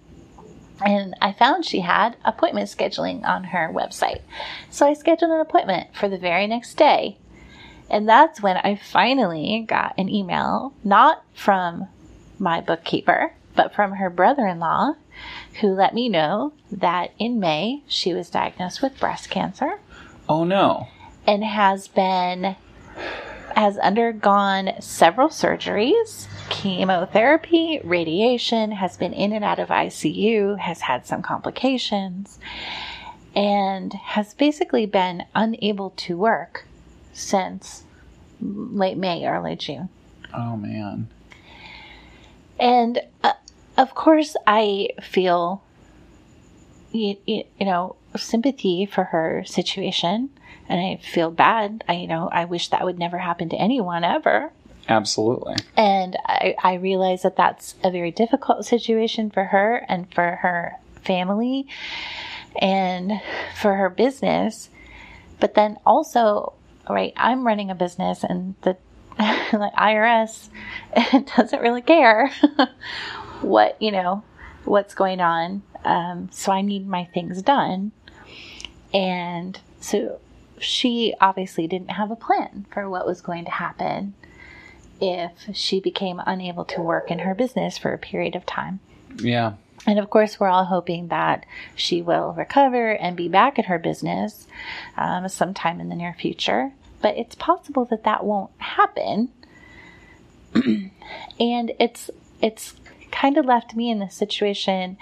And 0.85 1.15
I 1.21 1.33
found 1.33 1.65
she 1.65 1.81
had 1.81 2.17
appointment 2.25 2.69
scheduling 2.69 3.25
on 3.25 3.45
her 3.45 3.71
website. 3.73 4.23
So 4.71 4.87
I 4.87 4.95
scheduled 4.95 5.31
an 5.31 5.41
appointment 5.41 5.95
for 5.95 6.09
the 6.09 6.19
very 6.19 6.47
next 6.47 6.75
day. 6.75 7.19
And 7.91 8.09
that's 8.09 8.41
when 8.41 8.57
I 8.57 8.77
finally 8.77 9.65
got 9.69 9.95
an 9.99 10.09
email, 10.09 10.73
not 10.83 11.23
from 11.35 11.89
my 12.39 12.61
bookkeeper, 12.61 13.35
but 13.55 13.75
from 13.75 13.93
her 13.93 14.11
brother 14.11 14.47
in 14.47 14.59
law, 14.59 14.95
who 15.61 15.69
let 15.69 15.95
me 15.95 16.09
know 16.09 16.53
that 16.73 17.13
in 17.19 17.39
May 17.39 17.83
she 17.87 18.13
was 18.15 18.31
diagnosed 18.31 18.83
with 18.83 18.99
breast 18.99 19.31
cancer 19.31 19.79
Oh 20.29 20.45
no. 20.45 20.89
and 21.27 21.45
has 21.45 21.89
been 21.89 22.57
has 23.57 23.79
undergone 23.79 24.73
several 24.81 25.29
surgeries, 25.29 26.27
chemotherapy, 26.49 27.81
radiation, 27.85 28.73
has 28.73 28.97
been 28.97 29.13
in 29.13 29.33
and 29.33 29.45
out 29.45 29.61
of 29.61 29.69
ICU, 29.69 30.59
has 30.59 30.81
had 30.81 31.07
some 31.07 31.23
complications, 31.23 32.41
and 33.37 33.93
has 33.93 34.35
basically 34.35 34.87
been 34.87 35.25
unable 35.37 35.91
to 35.91 36.17
work 36.17 36.67
since 37.13 37.85
late 38.41 38.97
May, 38.97 39.25
early 39.25 39.55
June. 39.55 39.89
Oh 40.35 40.57
man. 40.57 41.09
And 42.59 43.01
uh, 43.23 43.35
of 43.77 43.95
course, 43.95 44.37
I 44.47 44.89
feel, 45.01 45.63
you, 46.93 47.17
you, 47.25 47.45
you 47.59 47.67
know, 47.67 47.97
sympathy 48.17 48.87
for 48.87 49.05
her 49.05 49.45
situation. 49.45 50.31
And 50.69 50.81
I 50.81 51.01
feel 51.03 51.31
bad. 51.31 51.85
I, 51.89 51.95
you 51.95 52.07
know, 52.07 52.29
I 52.33 52.45
wish 52.47 52.69
that 52.69 52.85
would 52.85 52.99
never 52.99 53.19
happen 53.19 53.49
to 53.51 53.57
anyone 53.57 54.05
ever. 54.05 54.53
Absolutely. 54.89 55.57
And 55.77 56.17
I, 56.27 56.55
I 56.63 56.75
realize 56.75 57.23
that 57.23 57.37
that's 57.37 57.75
a 57.83 57.91
very 57.91 58.11
difficult 58.11 58.65
situation 58.65 59.31
for 59.31 59.45
her 59.45 59.85
and 59.89 60.13
for 60.13 60.39
her 60.43 60.77
family 61.03 61.67
and 62.61 63.13
for 63.61 63.75
her 63.75 63.91
business. 63.91 64.69
But 65.41 65.55
then 65.55 65.79
also, 65.85 66.55
right, 66.89 67.13
I'm 67.17 67.47
running 67.47 67.71
a 67.71 67.75
business 67.75 68.25
and 68.25 68.55
the, 68.63 68.77
IRS 69.19 70.49
doesn't 71.37 71.61
really 71.61 71.83
care 71.83 72.33
what, 73.43 73.81
you 73.81 73.93
know, 73.93 74.25
what's 74.65 74.95
going 74.95 75.21
on. 75.21 75.63
Um, 75.85 76.31
so 76.33 76.51
I 76.51 76.63
need 76.63 76.89
my 76.89 77.05
things 77.05 77.43
done. 77.43 77.93
And 78.95 79.59
so 79.81 80.21
she 80.59 81.15
obviously 81.21 81.67
didn't 81.67 81.91
have 81.91 82.11
a 82.11 82.17
plan 82.17 82.65
for 82.71 82.89
what 82.89 83.07
was 83.07 83.21
going 83.21 83.45
to 83.45 83.51
happen 83.51 84.15
if 85.01 85.33
she 85.53 85.81
became 85.81 86.23
unable 86.25 86.65
to 86.65 86.81
work 86.81 87.11
in 87.11 87.19
her 87.19 87.35
business 87.35 87.77
for 87.77 87.93
a 87.93 87.99
period 87.99 88.37
of 88.37 88.47
time. 88.47 88.79
Yeah. 89.17 89.55
And 89.87 89.99
of 89.99 90.09
course, 90.09 90.41
we're 90.41 90.49
all 90.49 90.65
hoping 90.65 91.09
that 91.09 91.45
she 91.75 92.01
will 92.01 92.33
recover 92.33 92.93
and 92.93 93.17
be 93.17 93.29
back 93.29 93.59
at 93.59 93.67
her 93.67 93.79
business 93.79 94.47
um, 94.97 95.29
sometime 95.29 95.81
in 95.81 95.89
the 95.89 95.97
near 95.97 96.15
future. 96.15 96.73
But 97.03 97.19
it's 97.19 97.35
possible 97.35 97.85
that 97.87 98.05
that 98.05 98.25
won't 98.25 98.51
happen. 98.59 99.31
and 100.55 101.73
it's 101.79 102.11
it's 102.41 102.75
kind 103.11 103.37
of 103.37 103.45
left 103.45 103.75
me 103.75 103.91
in 103.91 103.99
this 103.99 104.15
situation 104.15 104.97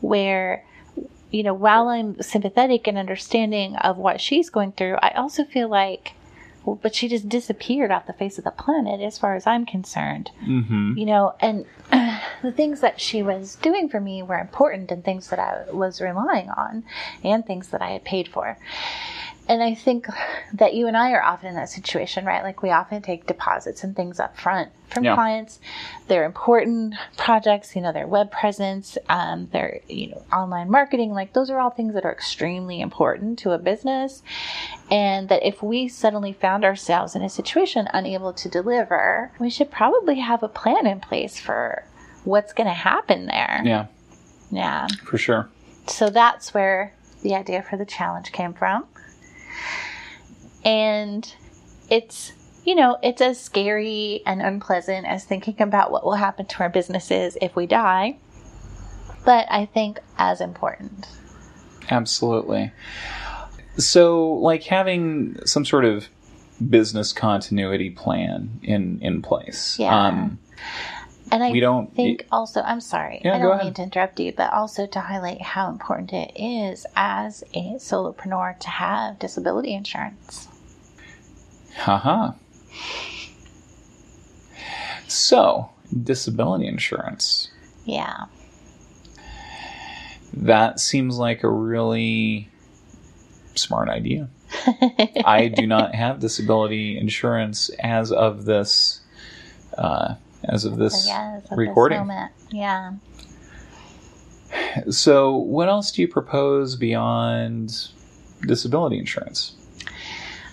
where 0.00 0.64
you 1.30 1.42
know 1.42 1.54
while 1.54 1.88
i'm 1.88 2.20
sympathetic 2.22 2.86
and 2.86 2.96
understanding 2.98 3.76
of 3.76 3.96
what 3.96 4.20
she's 4.20 4.50
going 4.50 4.72
through 4.72 4.96
i 5.02 5.10
also 5.10 5.44
feel 5.44 5.68
like 5.68 6.12
well, 6.64 6.78
but 6.82 6.94
she 6.94 7.08
just 7.08 7.28
disappeared 7.28 7.90
off 7.90 8.06
the 8.06 8.12
face 8.12 8.36
of 8.36 8.44
the 8.44 8.50
planet 8.50 9.00
as 9.00 9.18
far 9.18 9.34
as 9.34 9.46
i'm 9.46 9.64
concerned 9.66 10.30
Mm-hmm. 10.46 10.94
you 10.96 11.06
know 11.06 11.34
and 11.40 11.64
the 12.42 12.52
things 12.52 12.80
that 12.80 13.00
she 13.00 13.22
was 13.22 13.56
doing 13.56 13.88
for 13.88 14.00
me 14.00 14.22
were 14.22 14.38
important 14.38 14.90
and 14.90 15.04
things 15.04 15.28
that 15.30 15.38
i 15.38 15.70
was 15.72 16.00
relying 16.00 16.50
on 16.50 16.84
and 17.24 17.44
things 17.46 17.68
that 17.68 17.82
i 17.82 17.90
had 17.90 18.04
paid 18.04 18.28
for 18.28 18.58
and 19.48 19.62
i 19.62 19.74
think 19.74 20.06
that 20.52 20.74
you 20.74 20.86
and 20.86 20.96
i 20.96 21.10
are 21.12 21.22
often 21.22 21.48
in 21.48 21.54
that 21.54 21.68
situation 21.68 22.24
right 22.24 22.42
like 22.42 22.62
we 22.62 22.70
often 22.70 23.00
take 23.02 23.26
deposits 23.26 23.82
and 23.82 23.96
things 23.96 24.20
up 24.20 24.36
front 24.38 24.70
from 24.88 25.04
Yeah. 25.04 25.14
clients 25.14 25.58
they're 26.06 26.24
important 26.24 26.94
projects 27.16 27.74
you 27.74 27.82
know 27.82 27.92
their 27.92 28.06
web 28.06 28.30
presence 28.30 28.96
um, 29.08 29.48
their 29.52 29.80
you 29.88 30.08
know 30.10 30.22
online 30.32 30.70
marketing 30.70 31.12
like 31.12 31.32
those 31.32 31.50
are 31.50 31.58
all 31.58 31.70
things 31.70 31.94
that 31.94 32.04
are 32.04 32.12
extremely 32.12 32.80
important 32.80 33.38
to 33.40 33.52
a 33.52 33.58
business 33.58 34.22
and 34.90 35.28
that 35.28 35.46
if 35.46 35.62
we 35.62 35.88
suddenly 35.88 36.32
found 36.32 36.64
ourselves 36.64 37.14
in 37.14 37.22
a 37.22 37.28
situation 37.28 37.86
unable 37.92 38.32
to 38.32 38.48
deliver, 38.48 39.30
we 39.38 39.50
should 39.50 39.70
probably 39.70 40.18
have 40.18 40.42
a 40.42 40.48
plan 40.48 40.86
in 40.86 40.98
place 40.98 41.38
for 41.38 41.84
what's 42.24 42.54
going 42.54 42.66
to 42.66 42.72
happen 42.72 43.26
there. 43.26 43.60
Yeah, 43.66 43.86
Yeah. 44.50 44.86
for 45.04 45.18
sure. 45.18 45.50
So 45.88 46.08
that's 46.08 46.54
where 46.54 46.94
the 47.22 47.34
idea 47.34 47.60
for 47.62 47.76
the 47.76 47.84
challenge 47.84 48.32
came 48.32 48.54
from. 48.54 48.86
And 50.64 51.32
it's, 51.88 52.32
you 52.64 52.74
know, 52.74 52.98
it's 53.02 53.20
as 53.20 53.40
scary 53.40 54.22
and 54.26 54.42
unpleasant 54.42 55.06
as 55.06 55.24
thinking 55.24 55.60
about 55.60 55.90
what 55.90 56.04
will 56.04 56.14
happen 56.14 56.46
to 56.46 56.60
our 56.60 56.68
businesses 56.68 57.36
if 57.40 57.56
we 57.56 57.66
die, 57.66 58.18
but 59.24 59.46
I 59.50 59.66
think 59.66 60.00
as 60.18 60.40
important. 60.40 61.08
Absolutely. 61.90 62.72
So, 63.78 64.32
like 64.34 64.64
having 64.64 65.38
some 65.46 65.64
sort 65.64 65.84
of 65.84 66.08
business 66.68 67.12
continuity 67.12 67.90
plan 67.90 68.60
in 68.62 68.98
in 69.00 69.22
place. 69.22 69.78
Yeah. 69.78 70.06
Um, 70.06 70.38
And 71.30 71.42
I 71.44 71.50
We 71.50 71.60
don't- 71.60 71.94
think 71.94 72.26
also, 72.32 72.62
I'm 72.62 72.80
sorry, 72.80 73.20
Yeah, 73.24 73.36
I 73.36 73.38
don't 73.38 73.58
mean 73.62 73.74
to 73.74 73.82
interrupt 73.82 74.18
you, 74.20 74.32
but 74.32 74.52
also 74.52 74.86
to 74.86 75.00
highlight 75.00 75.42
how 75.42 75.68
important 75.68 76.12
it 76.12 76.32
is 76.34 76.86
as 76.96 77.44
a 77.54 77.74
solopreneur 77.76 78.58
to 78.60 78.68
have 78.68 79.18
disability 79.18 79.74
insurance. 79.74 80.48
haha. 81.76 82.32
So, 85.06 85.70
disability 86.04 86.66
insurance. 86.66 87.48
Yeah. 87.84 88.24
That 90.34 90.80
seems 90.80 91.18
like 91.18 91.42
a 91.42 91.48
really 91.48 92.48
smart 93.54 93.88
idea. 93.88 94.28
I 95.24 95.48
do 95.48 95.66
not 95.66 95.94
have 96.04 96.20
disability 96.20 96.98
insurance 96.98 97.70
as 97.80 98.12
of 98.12 98.44
this 98.44 99.00
uh, 99.76 100.14
as 100.44 100.64
of 100.64 100.76
this 100.76 101.06
yes, 101.06 101.44
at 101.44 101.50
this 101.50 101.58
recording. 101.58 101.98
moment. 101.98 102.32
Yeah. 102.50 102.94
So, 104.90 105.36
what 105.36 105.68
else 105.68 105.92
do 105.92 106.02
you 106.02 106.08
propose 106.08 106.76
beyond 106.76 107.88
disability 108.46 108.98
insurance? 108.98 109.54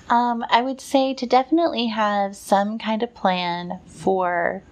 Um, 0.10 0.46
I 0.50 0.62
would 0.62 0.82
say 0.82 1.14
to 1.14 1.26
definitely 1.26 1.88
have 1.88 2.36
some 2.36 2.78
kind 2.78 3.02
of 3.02 3.14
plan 3.16 3.80
for 3.88 4.64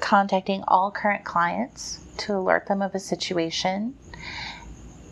contacting 0.00 0.64
all 0.66 0.90
current 0.90 1.24
clients 1.24 2.00
to 2.18 2.36
alert 2.36 2.66
them 2.66 2.82
of 2.82 2.94
a 2.94 2.98
situation. 2.98 3.94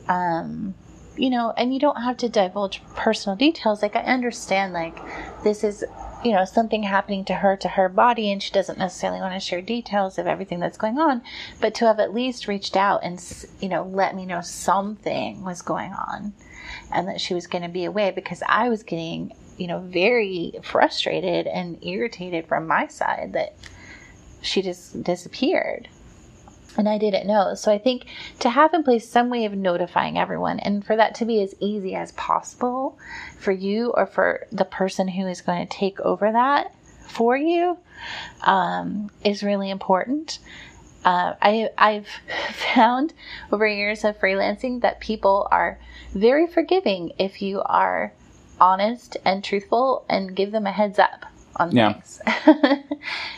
Um, 0.09 0.75
you 1.17 1.31
know, 1.31 1.53
and 1.57 1.73
you 1.73 1.81
don't 1.81 2.01
have 2.01 2.17
to 2.19 2.29
divulge 2.29 2.83
personal 2.95 3.37
details. 3.37 3.83
Like, 3.83 3.97
I 3.97 4.01
understand, 4.03 4.73
like, 4.73 4.99
this 5.43 5.65
is, 5.65 5.85
you 6.25 6.33
know, 6.33 6.45
something 6.45 6.83
happening 6.83 7.25
to 7.27 7.35
her, 7.35 7.57
to 7.57 7.69
her 7.69 7.89
body, 7.89 8.31
and 8.33 8.43
she 8.43 8.53
doesn't 8.53 8.79
necessarily 8.79 9.21
want 9.21 9.35
to 9.35 9.41
share 9.41 9.63
details 9.63 10.19
of 10.19 10.27
everything 10.27 10.59
that's 10.59 10.79
going 10.79 10.99
on. 10.99 11.23
But 11.61 11.75
to 11.77 11.87
have 11.87 12.01
at 12.01 12.15
least 12.15 12.49
reached 12.49 12.77
out 12.77 13.01
and, 13.03 13.23
you 13.61 13.69
know, 13.69 13.85
let 13.85 14.17
me 14.17 14.27
know 14.27 14.41
something 14.41 15.45
was 15.45 15.63
going 15.63 15.93
on 15.93 16.33
and 16.93 17.09
that 17.09 17.21
she 17.21 17.35
was 17.35 17.47
going 17.47 17.63
to 17.63 17.69
be 17.69 17.85
away 17.85 18.11
because 18.11 18.43
I 18.47 18.69
was 18.69 18.83
getting, 18.83 19.33
you 19.57 19.67
know, 19.67 19.81
very 19.81 20.55
frustrated 20.63 21.47
and 21.47 21.83
irritated 21.85 22.47
from 22.47 22.67
my 22.67 22.89
side 22.89 23.33
that 23.35 23.55
she 24.41 24.63
just 24.63 25.03
disappeared. 25.03 25.89
And 26.79 26.89
I 26.89 26.97
didn't 26.97 27.27
know. 27.27 27.55
So 27.55 27.73
I 27.73 27.79
think 27.79 28.07
to 28.39 28.49
have 28.49 28.73
in 28.73 28.85
place 28.85 29.07
some 29.07 29.29
way 29.29 29.45
of 29.45 29.53
notifying 29.53 30.17
everyone 30.17 30.61
and 30.61 30.87
for 30.87 30.97
that 30.97 31.17
to 31.17 31.25
be 31.25 31.43
as 31.43 31.55
easy 31.61 31.95
as 31.95 32.13
possible 32.13 32.99
for 33.39 33.53
you 33.53 33.91
or 33.91 34.07
for 34.07 34.47
the 34.53 34.65
person 34.65 35.09
who 35.09 35.27
is 35.27 35.43
going 35.43 35.67
to 35.67 35.77
take 35.77 36.01
over 36.01 36.31
that 36.33 36.73
for 37.09 37.37
you 37.37 37.77
um, 38.43 39.11
is 39.25 39.43
really 39.43 39.71
important. 39.71 40.39
Uh, 41.05 41.35
I, 41.43 41.71
I've 41.77 42.09
found 42.75 43.13
over 43.53 43.67
years 43.67 44.05
of 44.05 44.19
freelancing 44.19 44.81
that 44.83 45.01
people 45.01 45.49
are 45.51 45.79
very 46.15 46.47
forgiving 46.47 47.13
if 47.19 47.43
you 47.43 47.61
are 47.63 48.13
honest 48.61 49.17
and 49.25 49.43
truthful 49.43 50.05
and 50.09 50.35
give 50.35 50.53
them 50.53 50.67
a 50.67 50.73
heads 50.73 50.99
up 50.99 51.27
on 51.59 51.73
Yeah. 51.75 51.93
things. 51.95 52.21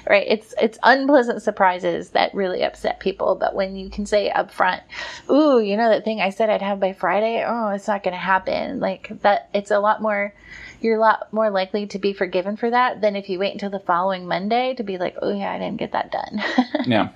right? 0.08 0.26
It's 0.28 0.54
it's 0.60 0.78
unpleasant 0.82 1.42
surprises 1.42 2.10
that 2.10 2.34
really 2.34 2.62
upset 2.62 3.00
people, 3.00 3.34
but 3.34 3.54
when 3.54 3.76
you 3.76 3.90
can 3.90 4.06
say 4.06 4.30
up 4.30 4.50
front, 4.50 4.82
"Ooh, 5.30 5.60
you 5.60 5.76
know 5.76 5.88
that 5.90 6.04
thing 6.04 6.20
I 6.20 6.30
said 6.30 6.50
I'd 6.50 6.62
have 6.62 6.80
by 6.80 6.92
Friday? 6.92 7.44
Oh, 7.46 7.68
it's 7.68 7.88
not 7.88 8.02
going 8.02 8.12
to 8.14 8.18
happen." 8.18 8.80
Like 8.80 9.10
that 9.22 9.48
it's 9.54 9.70
a 9.70 9.78
lot 9.80 10.02
more 10.02 10.34
you're 10.80 10.96
a 10.96 11.00
lot 11.00 11.30
more 11.32 11.50
likely 11.50 11.86
to 11.88 11.98
be 11.98 12.14
forgiven 12.14 12.56
for 12.56 12.70
that 12.70 13.02
than 13.02 13.14
if 13.14 13.28
you 13.28 13.38
wait 13.38 13.52
until 13.52 13.68
the 13.70 13.78
following 13.80 14.26
Monday 14.26 14.74
to 14.74 14.82
be 14.82 14.98
like, 14.98 15.16
"Oh 15.20 15.32
yeah, 15.36 15.52
I 15.52 15.58
didn't 15.58 15.76
get 15.78 15.92
that 15.92 16.10
done." 16.12 16.42
Yeah. 16.86 17.08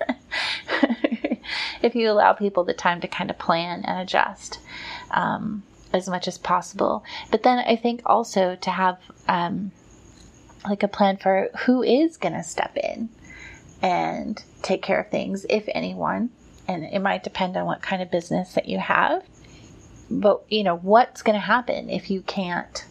if 1.83 1.95
you 1.95 2.11
allow 2.11 2.33
people 2.33 2.65
the 2.65 2.75
time 2.75 3.01
to 3.01 3.09
kind 3.09 3.31
of 3.31 3.39
plan 3.39 3.83
and 3.85 4.01
adjust 4.01 4.59
um, 5.11 5.63
as 5.93 6.09
much 6.09 6.27
as 6.29 6.39
possible. 6.39 7.05
But 7.31 7.43
then 7.43 7.59
I 7.59 7.77
think 7.77 8.03
also 8.07 8.57
to 8.57 8.71
have 8.71 8.99
um, 9.29 9.71
like 10.65 10.83
a 10.83 10.89
plan 10.89 11.17
for 11.17 11.51
who 11.67 11.83
is 11.83 12.17
going 12.17 12.35
to 12.35 12.43
step 12.43 12.77
in 12.77 13.09
and 13.83 14.43
take 14.63 14.83
care 14.83 15.01
of 15.01 15.11
things, 15.11 15.45
if 15.49 15.65
anyone. 15.75 16.31
And 16.67 16.85
it 16.85 17.01
might 17.01 17.23
depend 17.23 17.57
on 17.57 17.67
what 17.67 17.83
kind 17.83 18.01
of 18.01 18.11
business 18.11 18.55
that 18.55 18.69
you 18.69 18.79
have. 18.79 19.23
But, 20.11 20.43
you 20.49 20.65
know, 20.65 20.77
what's 20.77 21.23
going 21.23 21.35
to 21.35 21.41
happen 21.41 21.91
if 21.91 22.11
you 22.11 22.23
can't, 22.23 22.85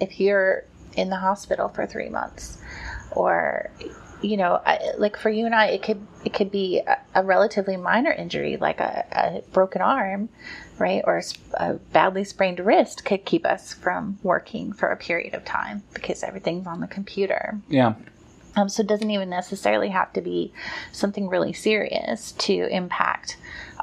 if 0.00 0.18
you're 0.18 0.64
in 0.94 1.10
the 1.10 1.16
hospital 1.16 1.68
for 1.68 1.86
three 1.86 2.08
months 2.08 2.58
or 3.12 3.70
you 4.22 4.36
know, 4.36 4.60
I, 4.64 4.92
like 4.96 5.16
for 5.16 5.30
you 5.30 5.46
and 5.46 5.54
I, 5.54 5.66
it 5.66 5.82
could 5.82 6.04
it 6.24 6.32
could 6.32 6.50
be 6.50 6.80
a, 6.80 6.98
a 7.14 7.22
relatively 7.22 7.76
minor 7.76 8.10
injury, 8.10 8.56
like 8.56 8.80
a, 8.80 9.04
a 9.12 9.50
broken 9.52 9.82
arm, 9.82 10.28
right, 10.78 11.02
or 11.04 11.22
a 11.54 11.74
badly 11.74 12.24
sprained 12.24 12.60
wrist, 12.60 13.04
could 13.04 13.24
keep 13.24 13.46
us 13.46 13.72
from 13.72 14.18
working 14.22 14.72
for 14.72 14.88
a 14.90 14.96
period 14.96 15.34
of 15.34 15.44
time 15.44 15.82
because 15.94 16.22
everything's 16.22 16.66
on 16.66 16.80
the 16.80 16.86
computer. 16.86 17.58
Yeah. 17.68 17.94
Um, 18.56 18.68
so 18.68 18.80
it 18.80 18.86
doesn't 18.86 19.10
even 19.10 19.28
necessarily 19.28 19.90
have 19.90 20.12
to 20.14 20.22
be 20.22 20.52
something 20.92 21.28
really 21.28 21.52
serious 21.52 22.32
to 22.32 22.66
impact 22.68 23.36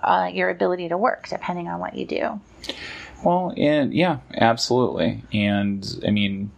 uh, 0.03 0.29
your 0.33 0.49
ability 0.49 0.89
to 0.89 0.97
work, 0.97 1.27
depending 1.29 1.67
on 1.67 1.79
what 1.79 1.95
you 1.95 2.05
do. 2.05 2.41
Well, 3.23 3.53
and 3.55 3.93
yeah, 3.93 4.17
absolutely. 4.35 5.23
And 5.31 5.87
I 6.05 6.09
mean, 6.09 6.51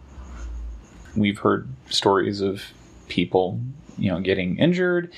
we've 1.14 1.38
heard 1.38 1.68
stories 1.90 2.40
of 2.40 2.62
people, 3.08 3.60
you 3.98 4.10
know, 4.10 4.20
getting 4.20 4.58
injured, 4.58 5.12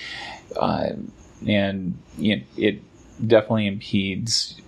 uh, 0.57 0.91
and 1.47 1.99
you 2.19 2.37
know, 2.37 2.43
it 2.57 2.83
definitely 3.27 3.67
impedes 3.67 4.61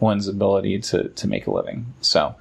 one's 0.00 0.28
ability 0.28 0.80
to 0.80 1.08
to 1.08 1.28
make 1.28 1.46
a 1.46 1.50
living. 1.50 1.86
So, 2.00 2.34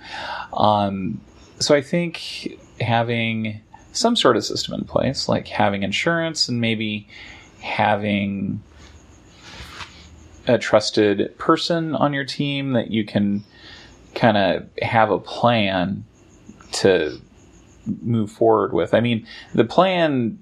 um, 0.54 1.22
so 1.60 1.76
I 1.76 1.82
think 1.82 2.60
having 2.82 3.62
some 3.94 4.16
sort 4.16 4.36
of 4.36 4.44
system 4.44 4.74
in 4.74 4.84
place, 4.84 5.30
like 5.30 5.48
having 5.48 5.84
insurance 5.84 6.50
and 6.50 6.60
maybe 6.60 7.08
having 7.62 8.62
a 10.48 10.58
trusted 10.58 11.36
person 11.38 11.96
on 11.96 12.14
your 12.14 12.26
team 12.26 12.74
that 12.74 12.92
you 12.92 13.06
can 13.06 13.44
kind 14.14 14.38
of 14.38 14.68
have 14.82 15.12
a 15.12 15.20
plan 15.20 16.04
to 16.72 17.20
move 18.02 18.32
forward 18.32 18.74
with. 18.74 18.94
I 18.94 19.00
mean, 19.00 19.26
the 19.54 19.64
plan, 19.64 20.40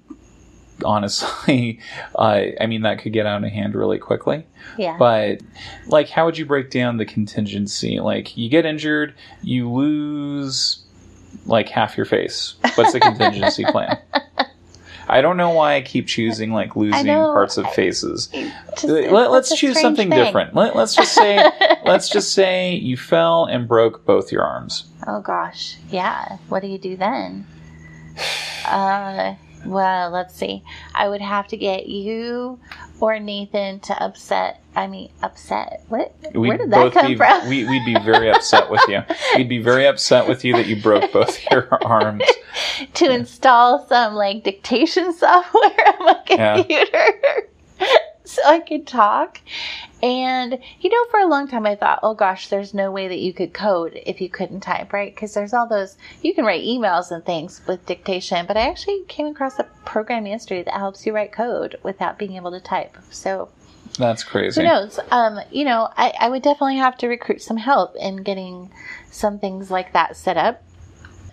honestly, 0.84 1.80
uh, 2.14 2.42
I 2.60 2.66
mean, 2.66 2.82
that 2.82 2.98
could 2.98 3.12
get 3.12 3.26
out 3.26 3.42
of 3.42 3.50
hand 3.50 3.74
really 3.74 3.98
quickly. 3.98 4.46
Yeah. 4.78 4.96
But, 4.98 5.40
like, 5.86 6.08
how 6.08 6.24
would 6.26 6.38
you 6.38 6.46
break 6.46 6.70
down 6.70 6.96
the 6.96 7.04
contingency? 7.06 8.00
Like, 8.00 8.36
you 8.36 8.48
get 8.48 8.64
injured, 8.66 9.14
you 9.42 9.70
lose, 9.70 10.82
like, 11.46 11.68
half 11.68 11.96
your 11.96 12.06
face. 12.06 12.54
What's 12.74 12.92
the 12.92 13.00
contingency 13.00 13.64
plan? 13.68 13.98
I 15.06 15.20
don't 15.20 15.36
know 15.36 15.50
why 15.50 15.74
I 15.74 15.82
keep 15.82 16.06
choosing, 16.06 16.52
like, 16.52 16.76
losing 16.76 17.06
know. 17.06 17.32
parts 17.32 17.58
of 17.58 17.70
faces. 17.74 18.28
Just- 18.28 18.84
Let, 18.84 19.30
us 19.30 19.54
choose 19.54 19.78
something 19.78 20.08
thing. 20.08 20.18
different. 20.24 20.54
Let, 20.54 20.74
let's 20.74 20.94
just 20.94 21.12
say, 21.12 21.50
let's 21.84 22.08
just 22.08 22.32
say 22.32 22.74
you 22.74 22.96
fell 22.96 23.44
and 23.44 23.68
broke 23.68 24.06
both 24.06 24.32
your 24.32 24.42
arms. 24.42 24.84
Oh 25.06 25.20
gosh, 25.20 25.76
yeah. 25.90 26.38
What 26.48 26.62
do 26.62 26.68
you 26.68 26.78
do 26.78 26.96
then? 26.96 27.46
Uh, 28.66 29.34
well, 29.66 30.10
let's 30.10 30.34
see. 30.34 30.62
I 30.94 31.08
would 31.08 31.20
have 31.20 31.48
to 31.48 31.56
get 31.56 31.86
you 31.86 32.58
or 33.00 33.18
Nathan 33.18 33.80
to 33.80 34.02
upset. 34.02 34.62
I 34.76 34.86
mean, 34.86 35.10
upset. 35.22 35.84
What? 35.88 36.14
We'd 36.34 36.48
Where 36.48 36.58
did 36.58 36.70
that 36.70 36.92
come 36.92 37.06
be, 37.06 37.16
from? 37.16 37.48
We, 37.48 37.64
we'd 37.68 37.84
be 37.84 37.98
very 38.00 38.30
upset 38.30 38.70
with 38.70 38.80
you. 38.88 39.02
We'd 39.36 39.48
be 39.48 39.58
very 39.58 39.86
upset 39.86 40.26
with 40.28 40.44
you 40.44 40.54
that 40.54 40.66
you 40.66 40.80
broke 40.80 41.12
both 41.12 41.38
your 41.50 41.68
arms. 41.84 42.24
to 42.94 43.10
install 43.10 43.86
some 43.86 44.14
like 44.14 44.44
dictation 44.44 45.12
software 45.12 45.88
on 46.00 46.04
my 46.04 46.22
Yeah. 46.28 47.40
So 48.24 48.42
I 48.44 48.60
could 48.60 48.86
talk. 48.86 49.40
And 50.02 50.58
you 50.80 50.90
know, 50.90 51.04
for 51.10 51.20
a 51.20 51.26
long 51.26 51.48
time 51.48 51.66
I 51.66 51.76
thought, 51.76 52.00
oh 52.02 52.14
gosh, 52.14 52.48
there's 52.48 52.74
no 52.74 52.90
way 52.90 53.08
that 53.08 53.18
you 53.18 53.32
could 53.32 53.52
code 53.54 54.00
if 54.06 54.20
you 54.20 54.28
couldn't 54.28 54.60
type, 54.60 54.92
right? 54.92 55.14
Because 55.14 55.34
there's 55.34 55.54
all 55.54 55.68
those 55.68 55.96
you 56.22 56.34
can 56.34 56.44
write 56.44 56.64
emails 56.64 57.10
and 57.10 57.24
things 57.24 57.60
with 57.66 57.86
dictation, 57.86 58.46
but 58.46 58.56
I 58.56 58.68
actually 58.68 59.02
came 59.08 59.26
across 59.26 59.58
a 59.58 59.64
program 59.84 60.26
yesterday 60.26 60.62
that 60.64 60.74
helps 60.74 61.06
you 61.06 61.14
write 61.14 61.32
code 61.32 61.76
without 61.82 62.18
being 62.18 62.36
able 62.36 62.50
to 62.50 62.60
type. 62.60 62.96
So 63.10 63.48
That's 63.98 64.24
crazy. 64.24 64.60
who 64.60 64.66
knows? 64.66 64.98
Um, 65.10 65.40
you 65.50 65.64
know, 65.64 65.88
I, 65.96 66.12
I 66.18 66.28
would 66.28 66.42
definitely 66.42 66.76
have 66.78 66.96
to 66.98 67.08
recruit 67.08 67.42
some 67.42 67.56
help 67.58 67.94
in 67.96 68.22
getting 68.22 68.70
some 69.10 69.38
things 69.38 69.70
like 69.70 69.92
that 69.92 70.16
set 70.16 70.36
up. 70.36 70.62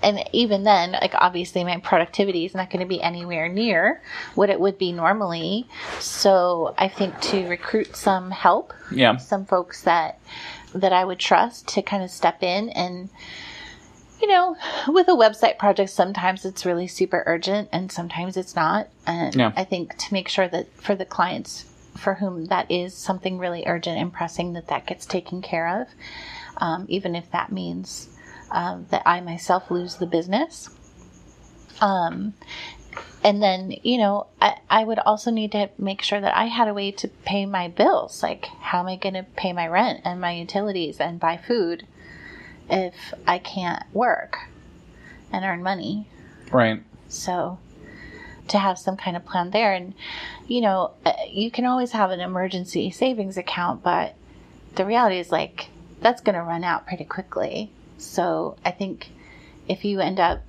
And 0.03 0.23
even 0.31 0.63
then, 0.63 0.93
like 0.93 1.13
obviously 1.15 1.63
my 1.63 1.77
productivity 1.77 2.45
is 2.45 2.55
not 2.55 2.69
going 2.69 2.79
to 2.79 2.87
be 2.87 3.01
anywhere 3.01 3.47
near 3.47 4.01
what 4.35 4.49
it 4.49 4.59
would 4.59 4.77
be 4.77 4.91
normally. 4.91 5.67
So 5.99 6.73
I 6.77 6.87
think 6.87 7.19
to 7.21 7.47
recruit 7.47 7.95
some 7.95 8.31
help, 8.31 8.73
Yeah. 8.91 9.17
some 9.17 9.45
folks 9.45 9.83
that 9.83 10.19
that 10.73 10.93
I 10.93 11.03
would 11.03 11.19
trust 11.19 11.67
to 11.69 11.81
kind 11.81 12.01
of 12.01 12.09
step 12.09 12.41
in 12.43 12.69
and 12.69 13.09
you 14.21 14.27
know, 14.27 14.55
with 14.87 15.07
a 15.07 15.11
website 15.11 15.57
project, 15.57 15.89
sometimes 15.89 16.45
it's 16.45 16.63
really 16.65 16.87
super 16.87 17.23
urgent 17.25 17.67
and 17.71 17.91
sometimes 17.91 18.37
it's 18.37 18.55
not. 18.55 18.87
And 19.07 19.35
Yeah. 19.35 19.51
I 19.55 19.63
think 19.63 19.97
to 19.97 20.13
make 20.13 20.27
sure 20.27 20.47
that 20.47 20.67
for 20.79 20.93
the 20.93 21.05
clients 21.05 21.65
for 21.97 22.13
whom 22.15 22.45
that 22.45 22.69
is 22.69 22.95
something 22.95 23.37
really 23.39 23.63
urgent 23.65 23.97
and 23.97 24.13
pressing, 24.13 24.53
that 24.53 24.67
that 24.67 24.85
gets 24.85 25.05
taken 25.05 25.41
care 25.41 25.81
of, 25.81 25.87
um, 26.57 26.85
even 26.87 27.15
if 27.15 27.29
that 27.31 27.51
means 27.51 28.07
um, 28.51 28.87
that 28.89 29.03
I 29.05 29.21
myself 29.21 29.71
lose 29.71 29.95
the 29.95 30.05
business. 30.05 30.69
Um, 31.79 32.33
and 33.23 33.41
then, 33.41 33.75
you 33.83 33.97
know, 33.97 34.27
I, 34.41 34.57
I 34.69 34.83
would 34.83 34.99
also 34.99 35.31
need 35.31 35.51
to 35.53 35.69
make 35.77 36.01
sure 36.01 36.19
that 36.19 36.35
I 36.35 36.45
had 36.45 36.67
a 36.67 36.73
way 36.73 36.91
to 36.91 37.07
pay 37.07 37.45
my 37.45 37.67
bills. 37.67 38.21
Like, 38.23 38.45
how 38.59 38.79
am 38.79 38.87
I 38.87 38.95
going 38.95 39.15
to 39.15 39.23
pay 39.23 39.53
my 39.53 39.67
rent 39.67 40.01
and 40.03 40.19
my 40.19 40.33
utilities 40.33 40.99
and 40.99 41.19
buy 41.19 41.37
food 41.37 41.85
if 42.69 43.13
I 43.27 43.37
can't 43.39 43.83
work 43.93 44.37
and 45.31 45.45
earn 45.45 45.63
money? 45.63 46.07
Right. 46.51 46.83
So, 47.07 47.59
to 48.47 48.59
have 48.59 48.77
some 48.77 48.97
kind 48.97 49.15
of 49.15 49.25
plan 49.25 49.51
there. 49.51 49.73
And, 49.73 49.93
you 50.47 50.61
know, 50.61 50.91
uh, 51.05 51.13
you 51.29 51.51
can 51.51 51.65
always 51.65 51.91
have 51.91 52.11
an 52.11 52.19
emergency 52.19 52.91
savings 52.91 53.37
account, 53.37 53.83
but 53.83 54.15
the 54.75 54.85
reality 54.85 55.19
is 55.19 55.31
like 55.31 55.69
that's 56.01 56.21
going 56.21 56.35
to 56.35 56.41
run 56.41 56.63
out 56.63 56.87
pretty 56.87 57.05
quickly. 57.05 57.71
So, 58.01 58.57
I 58.65 58.71
think 58.71 59.11
if 59.67 59.85
you 59.85 59.99
end 59.99 60.19
up 60.19 60.41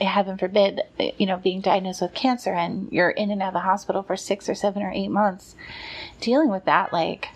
heaven 0.00 0.38
forbid, 0.38 0.80
you 1.18 1.26
know, 1.26 1.36
being 1.36 1.60
diagnosed 1.60 2.02
with 2.02 2.14
cancer 2.14 2.52
and 2.52 2.90
you're 2.90 3.10
in 3.10 3.30
and 3.30 3.42
out 3.42 3.48
of 3.48 3.54
the 3.54 3.60
hospital 3.60 4.02
for 4.02 4.16
six 4.16 4.48
or 4.48 4.54
seven 4.54 4.82
or 4.82 4.90
eight 4.90 5.08
months, 5.08 5.54
dealing 6.20 6.50
with 6.50 6.64
that, 6.64 6.92
like, 6.92 7.28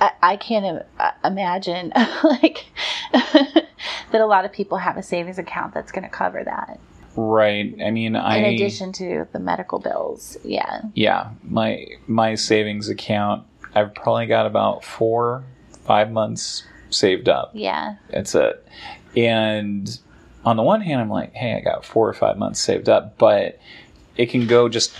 I, 0.00 0.12
I 0.22 0.36
can't 0.36 0.64
im- 0.64 0.82
uh, 0.98 1.10
imagine, 1.24 1.92
like, 2.24 2.66
that 3.12 3.66
a 4.20 4.26
lot 4.26 4.44
of 4.44 4.52
people 4.52 4.78
have 4.78 4.96
a 4.96 5.02
savings 5.02 5.38
account 5.38 5.74
that's 5.74 5.92
going 5.92 6.04
to 6.04 6.10
cover 6.10 6.42
that. 6.44 6.80
Right. 7.16 7.74
I 7.84 7.90
mean, 7.90 8.14
I. 8.14 8.36
In 8.36 8.54
addition 8.54 8.92
to 8.92 9.26
the 9.32 9.40
medical 9.40 9.80
bills, 9.80 10.36
yeah, 10.44 10.82
yeah, 10.94 11.30
my 11.42 11.84
my 12.06 12.36
savings 12.36 12.88
account, 12.88 13.44
I've 13.74 13.92
probably 13.92 14.26
got 14.26 14.46
about 14.46 14.84
four, 14.84 15.42
five 15.84 16.12
months 16.12 16.62
saved 16.90 17.28
up. 17.28 17.50
yeah, 17.54 17.96
That's 18.10 18.34
it. 18.34 18.66
And 19.16 19.98
on 20.44 20.56
the 20.56 20.62
one 20.62 20.80
hand, 20.80 21.00
I'm 21.00 21.10
like, 21.10 21.32
hey, 21.34 21.54
I 21.54 21.60
got 21.60 21.84
four 21.84 22.08
or 22.08 22.14
five 22.14 22.38
months 22.38 22.60
saved 22.60 22.88
up, 22.88 23.18
but 23.18 23.58
it 24.16 24.26
can 24.30 24.46
go 24.46 24.68
just 24.68 24.92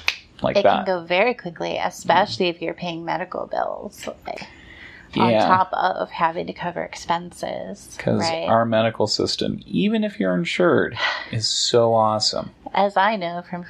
like 0.42 0.56
it 0.56 0.62
that. 0.64 0.84
can 0.84 1.00
go 1.00 1.04
very 1.04 1.34
quickly, 1.34 1.76
especially 1.78 2.48
if 2.48 2.60
you're 2.62 2.74
paying 2.74 3.04
medical 3.04 3.46
bills 3.46 4.06
like, 4.26 4.46
on 5.16 5.30
Yeah. 5.30 5.46
top 5.46 5.72
of 5.72 6.10
having 6.10 6.46
to 6.46 6.52
cover 6.52 6.82
expenses. 6.82 7.94
Because 7.96 8.20
right? 8.20 8.48
our 8.48 8.64
medical 8.64 9.06
system, 9.06 9.60
even 9.66 10.04
if 10.04 10.18
you're 10.20 10.34
insured, 10.34 10.96
is 11.32 11.46
so 11.48 11.94
awesome. 11.94 12.50
As 12.74 12.96
I 12.96 13.16
know 13.16 13.42
from 13.48 13.64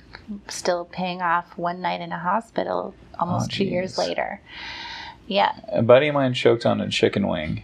still 0.49 0.85
paying 0.85 1.23
off 1.23 1.57
one 1.57 1.81
night 1.81 2.01
in 2.01 2.13
a 2.13 2.19
hospital 2.19 2.95
almost 3.19 3.51
Oh, 3.53 3.55
two 3.57 3.65
years 3.65 3.97
later. 3.99 4.41
Yeah. 5.27 5.53
A 5.69 5.83
buddy 5.83 6.09
of 6.09 6.15
mine 6.15 6.35
choked 6.35 6.65
on 6.67 6.81
a 6.81 6.89
chicken 6.89 7.29
wing, 7.29 7.63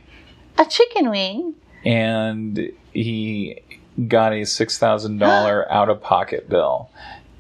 A 0.59 0.65
chicken 0.65 1.11
wing. 1.11 1.55
and 1.85 2.73
he 2.93 3.61
got 4.09 4.33
a 4.33 4.45
six 4.45 4.79
thousand 4.79 5.19
dollar 5.19 5.71
out 5.73 5.89
of 5.89 6.01
pocket 6.01 6.49
bill, 6.49 6.91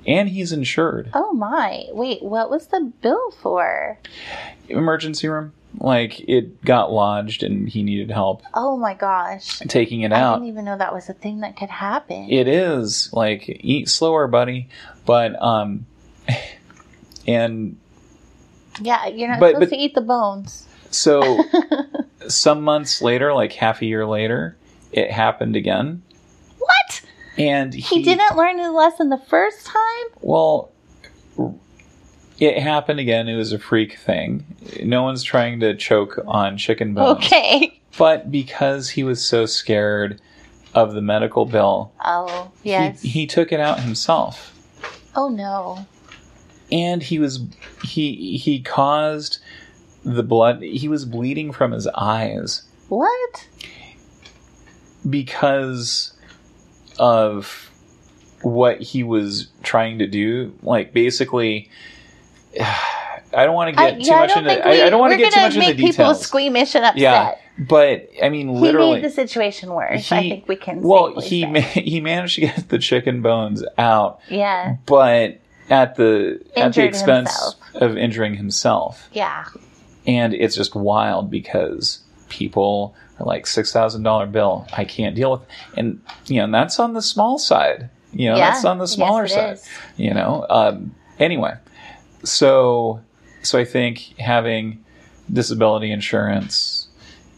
and 0.07 0.29
he's 0.29 0.53
insured. 0.53 1.11
Oh 1.15 1.33
my. 1.33 1.87
Wait, 1.93 2.23
what 2.23 2.51
was 2.51 2.67
the 2.69 2.93
bill 3.03 3.31
for? 3.43 3.99
Emergency 4.69 5.29
room, 5.29 5.53
like 5.79 6.21
it 6.29 6.63
got 6.65 6.91
lodged, 6.93 7.43
and 7.43 7.69
he 7.69 7.83
needed 7.83 8.11
help 8.11 8.43
Oh 8.55 8.77
my 8.77 8.95
gosh. 8.95 9.59
taking 9.69 10.01
it 10.03 10.13
out. 10.13 10.19
I 10.19 10.23
out. 10.23 10.35
didn't 10.37 10.49
even 10.49 10.65
know 10.65 10.77
that 10.79 10.93
was 10.95 11.09
a 11.09 11.13
thing 11.15 11.41
that 11.41 11.57
could 11.57 11.71
happen. 11.71 12.29
It 12.31 12.49
is 12.49 13.11
like 13.13 13.45
eat 13.49 13.89
slower, 13.89 14.27
buddy. 14.27 14.69
But 15.07 15.41
um, 15.43 15.87
and 17.27 17.77
yeah, 18.81 19.07
you're 19.07 19.29
not 19.29 19.41
But- 19.41 19.53
supposed 19.55 19.71
but- 19.71 19.77
to 19.77 19.83
eat 19.83 19.95
the 19.95 20.01
bones. 20.01 20.67
So 20.95 21.43
some 22.29 22.63
months 22.63 23.03
later, 23.03 23.33
like 23.35 23.53
half 23.53 23.83
a 23.83 23.87
year 23.87 24.07
later, 24.07 24.57
it 24.93 25.11
happened 25.11 25.57
again. 25.57 26.03
What? 26.59 27.03
And 27.37 27.75
He, 27.75 28.03
didn't 28.03 28.37
learn 28.37 28.59
his 28.59 28.71
lesson 28.73 29.09
the 29.09 29.19
first 29.19 29.67
time? 29.67 30.07
Well, 30.21 30.71
it 32.39 32.59
happened 32.59 33.01
again. 33.01 33.29
It 33.29 33.37
was 33.37 33.53
a 33.53 33.59
freak 33.59 33.99
thing. 33.99 34.45
No 34.83 35.03
one's 35.03 35.23
trying 35.23 35.61
to 35.61 35.75
choke 35.77 36.19
on 36.27 36.57
chicken 36.57 36.95
bones. 36.95 37.25
Okay. 37.25 37.81
But 37.97 38.31
because 38.31 38.91
he 38.91 39.05
was 39.05 39.25
so 39.25 39.47
scared 39.47 40.21
of 40.75 40.95
the 40.95 41.01
medical 41.03 41.47
bill, 41.47 41.93
Oh, 42.05 42.51
yes. 42.65 43.01
he, 43.03 43.09
he 43.09 43.27
took 43.27 43.53
it 43.53 43.61
out 43.61 43.81
himself. 43.81 44.53
oh 45.15 45.29
no. 45.29 45.87
And 46.73 47.03
he 47.03 47.19
was 47.21 47.41
he 47.85 48.37
he 48.39 48.61
caused 48.61 49.39
the 50.05 50.23
blood 50.23 50.61
he 50.63 50.87
was 50.89 51.05
bleeding 51.05 51.53
from 51.53 51.73
his 51.73 51.87
eyes 51.89 52.63
What? 52.89 53.49
because 55.09 56.13
of 56.99 57.71
what 58.43 58.81
he 58.81 59.03
was 59.03 59.49
trying 59.63 59.99
to 59.99 60.07
do. 60.07 60.55
Like 60.63 60.93
basically 60.93 61.71
I 62.61 63.47
don't 63.47 63.55
want 63.55 63.75
to 63.75 63.81
I, 63.83 63.91
get 63.93 64.01
too 64.03 64.07
yeah, 64.11 64.15
I 64.17 64.21
much 64.27 64.37
into 64.37 64.49
think 64.51 64.65
I, 64.67 64.71
we, 64.71 64.83
I 64.83 64.91
don't 64.91 65.01
want 65.01 65.13
to 65.13 65.17
get 65.19 65.33
too 65.33 65.41
much 65.41 65.55
into 65.55 65.59
make 65.67 65.77
the 65.77 65.83
people 65.83 66.05
details. 66.05 66.21
squeamish 66.21 66.75
and 66.77 66.85
upset. 66.85 67.01
Yeah, 67.01 67.35
but 67.59 68.09
I 68.23 68.29
mean 68.29 68.49
literally, 68.49 68.89
He 68.89 68.95
made 68.97 69.05
the 69.05 69.11
situation 69.11 69.71
worse. 69.73 70.13
I 70.13 70.21
think 70.21 70.47
we 70.49 70.57
can. 70.57 70.83
well, 70.83 71.19
he 71.21 71.45
ma- 71.47 71.61
he 71.61 72.01
managed 72.01 72.37
to 72.37 72.43
get 72.43 72.69
the 72.69 72.79
chicken 72.79 73.23
bones 73.23 73.65
out, 73.77 74.21
yeah, 74.29 74.77
but 74.87 75.41
at 75.69 75.97
the 75.97 76.41
at 76.57 76.75
the 76.75 76.85
expense 76.85 77.31
himself. 77.31 77.55
of 77.83 77.97
injuring 77.97 78.35
himself. 78.37 79.09
yeah, 79.13 79.47
And 80.07 80.35
it's 80.35 80.55
just 80.55 80.75
wild 80.75 81.31
because 81.31 82.01
people 82.29 82.95
are 83.19 83.27
like 83.27 83.47
six 83.47 83.73
thousand 83.73 84.03
dollar 84.03 84.27
bill. 84.27 84.67
I 84.73 84.85
can't 84.85 85.15
deal 85.15 85.33
with, 85.33 85.41
and 85.77 86.01
you 86.27 86.39
know 86.39 86.45
and 86.45 86.55
that's 86.55 86.79
on 86.79 86.93
the 86.95 87.03
small 87.03 87.39
side. 87.39 87.89
You 88.13 88.31
know 88.31 88.37
yeah. 88.37 88.51
that's 88.53 88.65
on 88.65 88.79
the 88.79 88.87
smaller 88.87 89.23
yes, 89.23 89.35
side. 89.35 89.53
is. 89.55 89.69
You 89.97 90.15
know. 90.15 90.47
Um, 90.51 90.95
anyway, 91.19 91.55
so 92.23 93.01
so 93.43 93.59
I 93.59 93.65
think 93.65 94.19
having 94.19 94.85
disability 95.33 95.91
insurance 95.91 96.89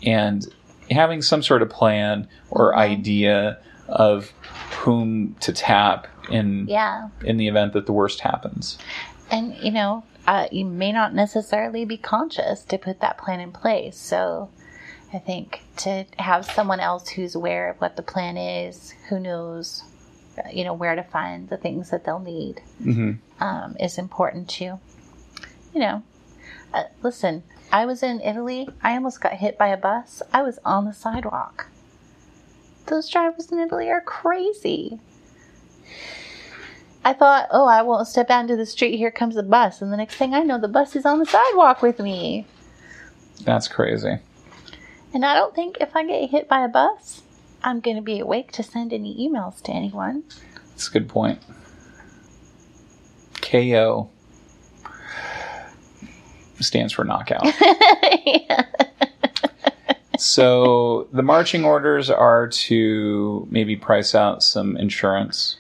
and 0.05 0.46
having 0.90 1.22
some 1.22 1.42
sort 1.42 1.62
of 1.62 1.68
plan 1.70 2.29
or 2.50 2.72
Mhm. 2.72 2.76
idea 2.79 3.59
of 3.88 4.33
whom 4.81 5.35
to 5.40 5.52
tap 5.52 6.07
in 6.31 6.66
Yeah, 6.68 7.09
in 7.24 7.37
the 7.37 7.48
event 7.48 7.72
that 7.74 7.87
the 7.87 7.92
worst 7.92 8.20
happens. 8.20 8.79
and 9.31 9.55
you 9.62 9.70
know, 9.70 10.05
uh, 10.27 10.49
you 10.51 10.65
may 10.65 10.93
not 10.93 11.15
necessarily 11.15 11.85
be 11.85 11.97
conscious 11.97 12.65
to 12.65 12.79
put 12.79 13.01
that 13.01 13.19
plan 13.19 13.41
in 13.41 13.53
place. 13.53 13.97
So, 13.97 14.51
I 15.12 15.19
think 15.19 15.62
to 15.79 16.05
have 16.19 16.45
someone 16.45 16.81
else 16.81 17.09
who's 17.11 17.35
aware 17.35 17.71
of 17.71 17.81
what 17.81 17.97
the 17.97 18.03
plan 18.03 18.37
is, 18.37 18.93
who 19.09 19.21
knows, 19.21 19.83
you 20.53 20.65
know, 20.65 20.75
where 20.75 20.95
to 20.95 21.03
find 21.03 21.49
the 21.49 21.57
things 21.57 21.91
that 21.91 22.05
they'll 22.05 22.19
need. 22.19 22.61
hmm 22.83 23.12
um, 23.41 23.77
is 23.79 23.99
important 23.99 24.49
too. 24.49 24.79
You 25.75 25.81
know, 25.81 26.03
uh, 26.73 26.85
listen, 27.03 27.43
I 27.73 27.87
was 27.87 28.03
in 28.03 28.21
Italy. 28.21 28.69
I 28.83 28.95
almost 28.95 29.21
got 29.21 29.35
hit 29.35 29.59
by 29.59 29.69
a 29.69 29.77
bus. 29.77 30.23
I 30.33 30.43
was 30.43 30.59
on 30.65 30.85
the 30.85 30.93
sidewalk. 30.93 31.69
Those 32.87 33.09
drivers 33.09 33.51
in 33.51 33.59
Italy 33.59 33.91
are 33.91 34.01
crazy. 34.01 35.01
I 37.07 37.12
thought, 37.12 37.47
oh, 37.53 37.69
I 37.69 37.83
won't 37.83 38.09
step 38.09 38.31
out 38.31 38.40
into 38.40 38.57
the 38.57 38.66
street. 38.66 38.97
Here 38.97 39.12
comes 39.12 39.37
the 39.37 39.45
bus. 39.45 39.81
And 39.81 39.92
the 39.92 39.97
next 39.97 40.16
thing 40.16 40.35
I 40.35 40.40
know, 40.40 40.61
the 40.61 40.66
bus 40.66 40.97
is 40.97 41.07
on 41.07 41.21
the 41.21 41.25
sidewalk 41.25 41.81
with 41.81 42.01
me. 42.01 42.49
That's 43.45 43.69
crazy. 43.69 44.19
And 45.14 45.25
I 45.25 45.35
don't 45.35 45.55
think 45.55 45.77
if 45.81 45.95
I 45.95 46.05
get 46.05 46.31
hit 46.31 46.49
by 46.49 46.64
a 46.64 46.69
bus, 46.69 47.23
I'm 47.62 47.79
going 47.79 47.95
to 47.95 48.03
be 48.03 48.19
awake 48.19 48.51
to 48.53 48.64
send 48.64 48.92
any 48.92 49.14
emails 49.16 49.62
to 49.62 49.71
anyone. 49.71 50.25
That's 50.71 50.88
a 50.88 50.90
good 50.90 51.09
point. 51.09 51.40
KO 53.40 54.11
stands 56.59 56.92
for 56.92 57.05
knockout. 57.05 57.45
yeah. 58.25 58.64
so 60.19 61.07
the 61.12 61.23
marching 61.23 61.64
orders 61.64 62.11
are 62.11 62.49
to 62.49 63.47
maybe 63.49 63.77
price 63.77 64.12
out 64.12 64.42
some 64.42 64.77
insurance 64.77 65.59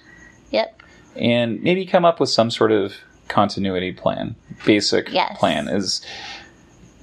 Yep. 0.50 0.82
And 1.18 1.62
maybe 1.62 1.86
come 1.86 2.04
up 2.04 2.20
with 2.20 2.28
some 2.30 2.50
sort 2.50 2.72
of 2.72 2.94
continuity 3.28 3.92
plan. 3.92 4.36
Basic 4.64 5.10
Yes. 5.12 5.38
plan 5.38 5.68
is 5.68 6.04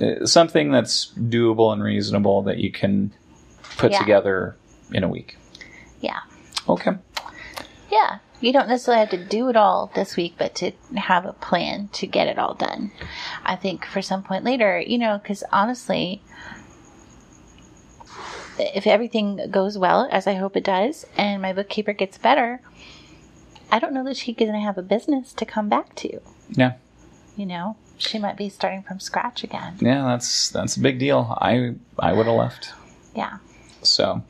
uh, 0.02 0.26
something 0.26 0.72
that's 0.72 1.12
doable 1.18 1.72
and 1.74 1.84
reasonable 1.84 2.42
that 2.44 2.58
you 2.58 2.72
can 2.72 3.12
put 3.78 3.92
Yeah. 3.92 4.00
together 4.00 4.56
in 4.92 5.04
a 5.04 5.08
week. 5.10 5.38
Yeah. 6.02 6.20
Okay. 6.68 6.92
Yeah. 7.92 8.20
You 8.42 8.52
don't 8.52 8.68
necessarily 8.68 9.00
have 9.00 9.10
to 9.12 9.24
do 9.26 9.48
it 9.50 9.56
all 9.56 9.90
this 9.96 10.18
week, 10.18 10.34
but 10.38 10.54
to 10.56 10.72
have 10.98 11.26
a 11.26 11.32
plan 11.34 11.90
to 11.94 12.08
get 12.08 12.28
it 12.28 12.38
all 12.38 12.54
done. 12.56 12.92
I 13.46 13.56
think 13.56 13.86
for 13.86 14.02
some 14.02 14.22
point 14.24 14.44
later, 14.44 14.80
you 14.82 14.98
know, 14.98 15.18
because 15.22 15.44
honestly, 15.52 16.22
if 18.60 18.86
everything 18.86 19.40
goes 19.50 19.78
well, 19.78 20.08
as 20.12 20.28
I 20.28 20.34
hope 20.34 20.56
it 20.58 20.64
does, 20.64 21.06
and 21.18 21.42
my 21.42 21.54
bookkeeper 21.54 21.94
gets 21.94 22.18
better, 22.18 22.62
I 23.74 23.80
don't 23.80 23.94
know 23.94 24.04
that 24.04 24.18
she's 24.18 24.36
going 24.36 24.52
to 24.54 24.60
have 24.60 24.78
a 24.78 24.84
business 24.84 25.34
to 25.34 25.46
come 25.46 25.68
back 25.68 25.96
to. 25.96 26.20
Yeah. 26.52 26.74
You 27.36 27.48
know, 27.48 27.76
she 27.98 28.20
might 28.20 28.38
be 28.38 28.48
starting 28.50 28.84
from 28.84 29.00
scratch 29.00 29.44
again. 29.44 29.78
Yeah, 29.82 30.04
that's 30.06 30.50
that's 30.50 30.78
a 30.78 30.80
big 30.80 31.00
deal. 31.00 31.36
I 31.42 31.74
I 31.98 32.14
would 32.14 32.28
have 32.28 32.36
left. 32.36 32.72
Yeah. 33.16 33.40
So, 33.82 34.22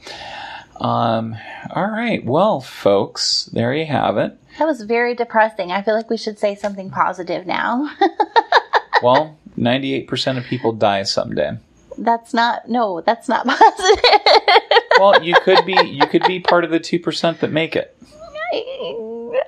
um, 0.80 1.36
all 1.76 1.88
right. 1.92 2.24
Well, 2.24 2.62
folks, 2.62 3.50
there 3.52 3.74
you 3.74 3.86
have 3.86 4.18
it. 4.18 4.38
That 4.58 4.66
was 4.66 4.82
very 4.84 5.14
depressing. 5.16 5.72
I 5.74 5.82
feel 5.82 5.96
like 5.96 6.10
we 6.10 6.16
should 6.18 6.40
say 6.40 6.56
something 6.56 6.90
positive 6.90 7.46
now. 7.46 7.92
Well, 9.02 9.38
ninety-eight 9.58 10.08
percent 10.08 10.38
of 10.38 10.46
people 10.46 10.72
die 10.72 11.04
someday. 11.04 11.58
that's 11.98 12.34
not, 12.34 12.70
no, 12.70 13.02
that's 13.02 13.28
not 13.28 13.46
positive. 13.46 14.00
Well, 14.98 15.22
you 15.22 15.36
could 15.44 15.66
be 15.66 15.76
you 15.86 16.08
could 16.08 16.24
be 16.26 16.40
part 16.40 16.64
of 16.64 16.72
the 16.72 16.80
two 16.80 17.00
percent 17.00 17.42
that 17.42 17.52
make 17.52 17.76
it. 17.76 17.98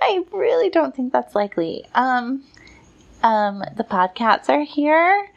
I, 0.01 0.23
really 0.31 0.69
don't 0.69 0.95
think 0.95 1.13
that's 1.13 1.35
likely. 1.35 1.85
Um, 1.93 2.43
um, 3.23 3.63
the 3.75 3.83
podcasts 3.83 4.49
are 4.49 4.63
here, 4.63 5.29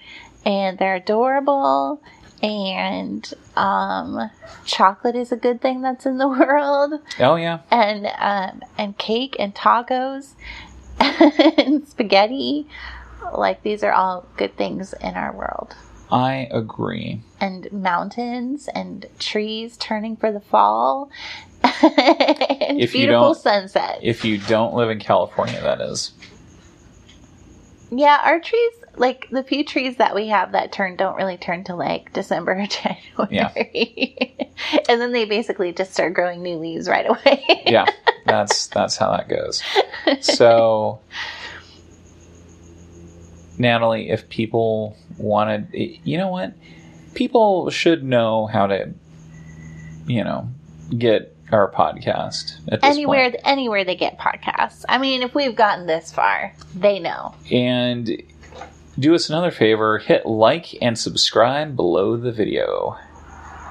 and 0.45 0.79
they're 0.79 0.97
adorable, 0.97 2.03
and 2.43 3.33
um, 3.57 4.31
chocolate 4.65 5.17
is 5.17 5.33
a 5.33 5.37
good 5.37 5.61
thing 5.61 5.81
that's 5.83 6.07
in 6.07 6.19
the 6.19 6.29
world, 6.29 6.95
Oh 7.19 7.37
yeah, 7.37 7.61
and 7.71 8.07
um, 8.19 8.63
and 8.77 8.97
cake 8.99 9.37
and 9.39 9.55
tacos 9.55 10.35
and 11.01 11.87
spaghetti. 11.89 12.67
Like 13.33 13.63
these 13.63 13.83
are 13.83 13.93
all 13.93 14.27
good 14.37 14.57
things 14.57 14.93
in 14.95 15.15
our 15.15 15.33
world. 15.33 15.75
I 16.11 16.49
agree. 16.51 17.23
And 17.41 17.71
mountains 17.71 18.69
and 18.75 19.07
trees 19.19 19.77
turning 19.77 20.17
for 20.17 20.33
the 20.33 20.41
fall. 20.41 21.11
If 22.81 22.95
you 22.95 23.07
don't- 23.07 23.35
sunset. 23.35 24.01
If 24.03 24.25
you 24.25 24.39
don't 24.39 24.75
live 24.75 24.91
in 24.91 24.99
California, 25.01 25.61
that 25.61 25.81
is. 25.81 26.13
Yeah, 27.91 28.21
our 28.23 28.39
trees, 28.39 28.73
like 28.97 29.29
the 29.31 29.43
few 29.43 29.65
trees 29.65 29.97
that 29.97 30.15
we 30.15 30.29
have 30.29 30.53
that 30.53 30.73
turn, 30.73 30.97
don't 30.97 31.17
really 31.17 31.39
turn 31.39 31.65
to 31.65 31.75
like 31.75 32.13
December 32.13 32.53
or 32.53 32.67
January. 33.19 34.37
and 34.89 35.01
then 35.01 35.13
they 35.13 35.25
basically 35.25 35.73
just 35.73 35.93
start 35.95 36.13
growing 36.15 36.43
new 36.43 36.57
leaves 36.57 36.87
right 36.89 37.09
away. 37.09 37.63
Yeah, 37.67 37.87
that's 38.27 38.67
that's 38.69 38.97
how 38.97 39.11
that 39.17 39.29
goes. 39.29 39.63
So, 40.21 41.01
Natalie, 43.57 44.11
if 44.11 44.29
people 44.29 44.97
wanted, 45.17 45.69
you 45.73 46.19
know 46.19 46.29
what? 46.29 46.53
People 47.15 47.71
should 47.71 48.05
know 48.05 48.47
how 48.47 48.67
to, 48.67 48.93
you 50.07 50.23
know, 50.25 50.49
get 50.97 51.35
our 51.53 51.71
podcast 51.71 52.59
Anywhere, 52.83 53.31
point. 53.31 53.43
anywhere 53.45 53.85
they 53.85 53.97
get 53.97 54.19
podcasts. 54.19 54.85
I 54.89 54.99
mean, 54.99 55.23
if 55.23 55.35
we've 55.35 55.57
gotten 55.57 55.87
this 55.87 56.13
far, 56.13 56.53
they 56.75 56.99
know. 56.99 57.35
And 57.51 58.23
do 58.99 59.15
us 59.15 59.29
another 59.29 59.51
favor 59.51 59.99
hit 59.99 60.27
like 60.27 60.75
and 60.83 60.99
subscribe 60.99 61.77
below 61.77 62.17
the 62.17 62.33
video. 62.33 62.97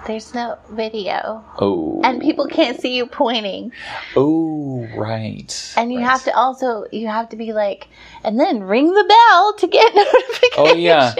There's 0.06 0.34
no 0.34 0.58
video, 0.72 1.44
Oh. 1.60 2.00
and 2.02 2.22
people 2.22 2.48
can't 2.48 2.80
see 2.80 2.96
you 2.96 3.08
pointing. 3.08 3.74
Oh, 4.16 4.88
right. 4.96 5.74
And 5.76 5.92
you 5.92 6.00
right. 6.00 6.08
have 6.08 6.24
to 6.24 6.34
also 6.34 6.86
you 6.94 7.08
have 7.08 7.28
to 7.30 7.36
be 7.36 7.52
like, 7.52 7.90
and 8.24 8.40
then 8.40 8.64
ring 8.64 8.94
the 8.94 9.04
bell 9.04 9.54
to 9.58 9.68
get 9.68 9.94
notification. 9.94 10.48
Oh, 10.58 10.74
yeah. 10.76 11.14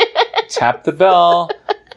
Tap 0.50 0.86
the 0.86 0.94
bell 0.94 1.52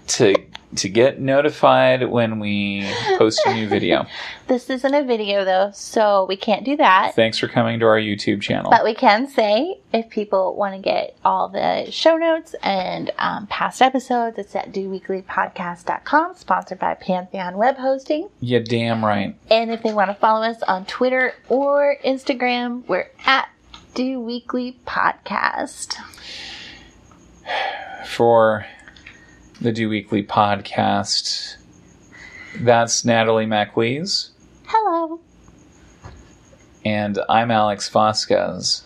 to 0.08 0.34
to 0.76 0.88
get 0.88 1.20
notified 1.20 2.08
when 2.08 2.38
we 2.38 2.88
post 3.18 3.40
a 3.46 3.54
new 3.54 3.68
video. 3.68 4.06
This 4.50 4.68
isn't 4.68 4.94
a 4.94 5.04
video 5.04 5.44
though, 5.44 5.70
so 5.72 6.26
we 6.28 6.34
can't 6.34 6.64
do 6.64 6.76
that. 6.78 7.14
Thanks 7.14 7.38
for 7.38 7.46
coming 7.46 7.78
to 7.78 7.86
our 7.86 8.00
YouTube 8.00 8.40
channel. 8.40 8.68
But 8.68 8.82
we 8.82 8.94
can 8.96 9.28
say 9.28 9.78
if 9.92 10.10
people 10.10 10.56
want 10.56 10.74
to 10.74 10.80
get 10.80 11.16
all 11.24 11.48
the 11.48 11.88
show 11.92 12.16
notes 12.16 12.56
and 12.60 13.12
um, 13.18 13.46
past 13.46 13.80
episodes, 13.80 14.38
it's 14.38 14.56
at 14.56 14.72
doweeklypodcast.com, 14.72 16.34
sponsored 16.34 16.80
by 16.80 16.94
Pantheon 16.94 17.58
Web 17.58 17.76
Hosting. 17.76 18.28
Yeah, 18.40 18.58
damn 18.58 19.04
right. 19.04 19.36
And 19.48 19.70
if 19.70 19.84
they 19.84 19.92
want 19.92 20.10
to 20.10 20.14
follow 20.16 20.44
us 20.44 20.60
on 20.64 20.84
Twitter 20.84 21.34
or 21.48 21.96
Instagram, 22.04 22.84
we're 22.88 23.08
at 23.24 23.50
Do 23.94 24.18
Weekly 24.18 24.80
Podcast. 24.84 25.94
For 28.04 28.66
the 29.60 29.72
Do 29.72 29.88
Weekly 29.88 30.22
podcast, 30.22 31.56
that's 32.60 33.04
Natalie 33.04 33.46
MacLees, 33.46 34.30
Hello. 34.66 35.20
and 36.84 37.18
I'm 37.28 37.50
Alex 37.50 37.88
Vasquez. 37.88 38.84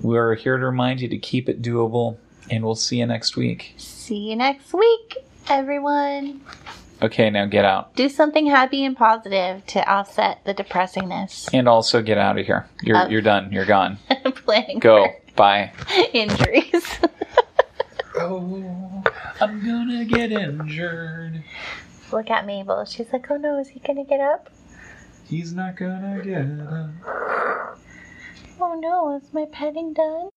We're 0.00 0.34
here 0.34 0.56
to 0.56 0.66
remind 0.66 1.00
you 1.00 1.08
to 1.08 1.18
keep 1.18 1.48
it 1.48 1.62
doable, 1.62 2.16
and 2.50 2.64
we'll 2.64 2.74
see 2.74 2.98
you 2.98 3.06
next 3.06 3.36
week. 3.36 3.74
See 3.76 4.30
you 4.30 4.36
next 4.36 4.72
week, 4.72 5.18
everyone. 5.48 6.40
Okay, 7.02 7.30
now 7.30 7.46
get 7.46 7.64
out. 7.64 7.94
Do 7.96 8.08
something 8.08 8.46
happy 8.46 8.84
and 8.84 8.96
positive 8.96 9.66
to 9.66 9.88
offset 9.90 10.44
the 10.44 10.54
depressingness. 10.54 11.48
And 11.52 11.68
also 11.68 12.00
get 12.00 12.16
out 12.16 12.38
of 12.38 12.46
here. 12.46 12.68
You're, 12.82 12.96
Oh. 12.96 13.08
you're 13.08 13.20
done. 13.22 13.50
You're 13.52 13.64
gone. 13.66 13.98
Planning 14.44 14.78
Go. 14.78 15.08
Bye. 15.34 15.72
injuries. 16.12 16.84
Oh, 18.14 19.02
I'm 19.40 19.64
gonna 19.64 20.04
get 20.04 20.32
injured. 20.32 21.42
Look 22.12 22.30
at 22.30 22.44
Mabel. 22.44 22.84
She's 22.84 23.12
like, 23.12 23.30
oh 23.30 23.36
no, 23.36 23.58
is 23.58 23.68
he 23.68 23.80
to 23.96 24.04
get 24.04 24.20
up? 24.20 24.50
He's 25.28 25.54
not 25.54 25.76
gonna 25.76 26.20
get 26.22 26.44
up. 26.68 26.90
Oh 28.60 28.78
no, 28.78 29.16
is 29.16 29.32
my 29.32 29.46
petting 29.50 29.94
done? 29.94 30.28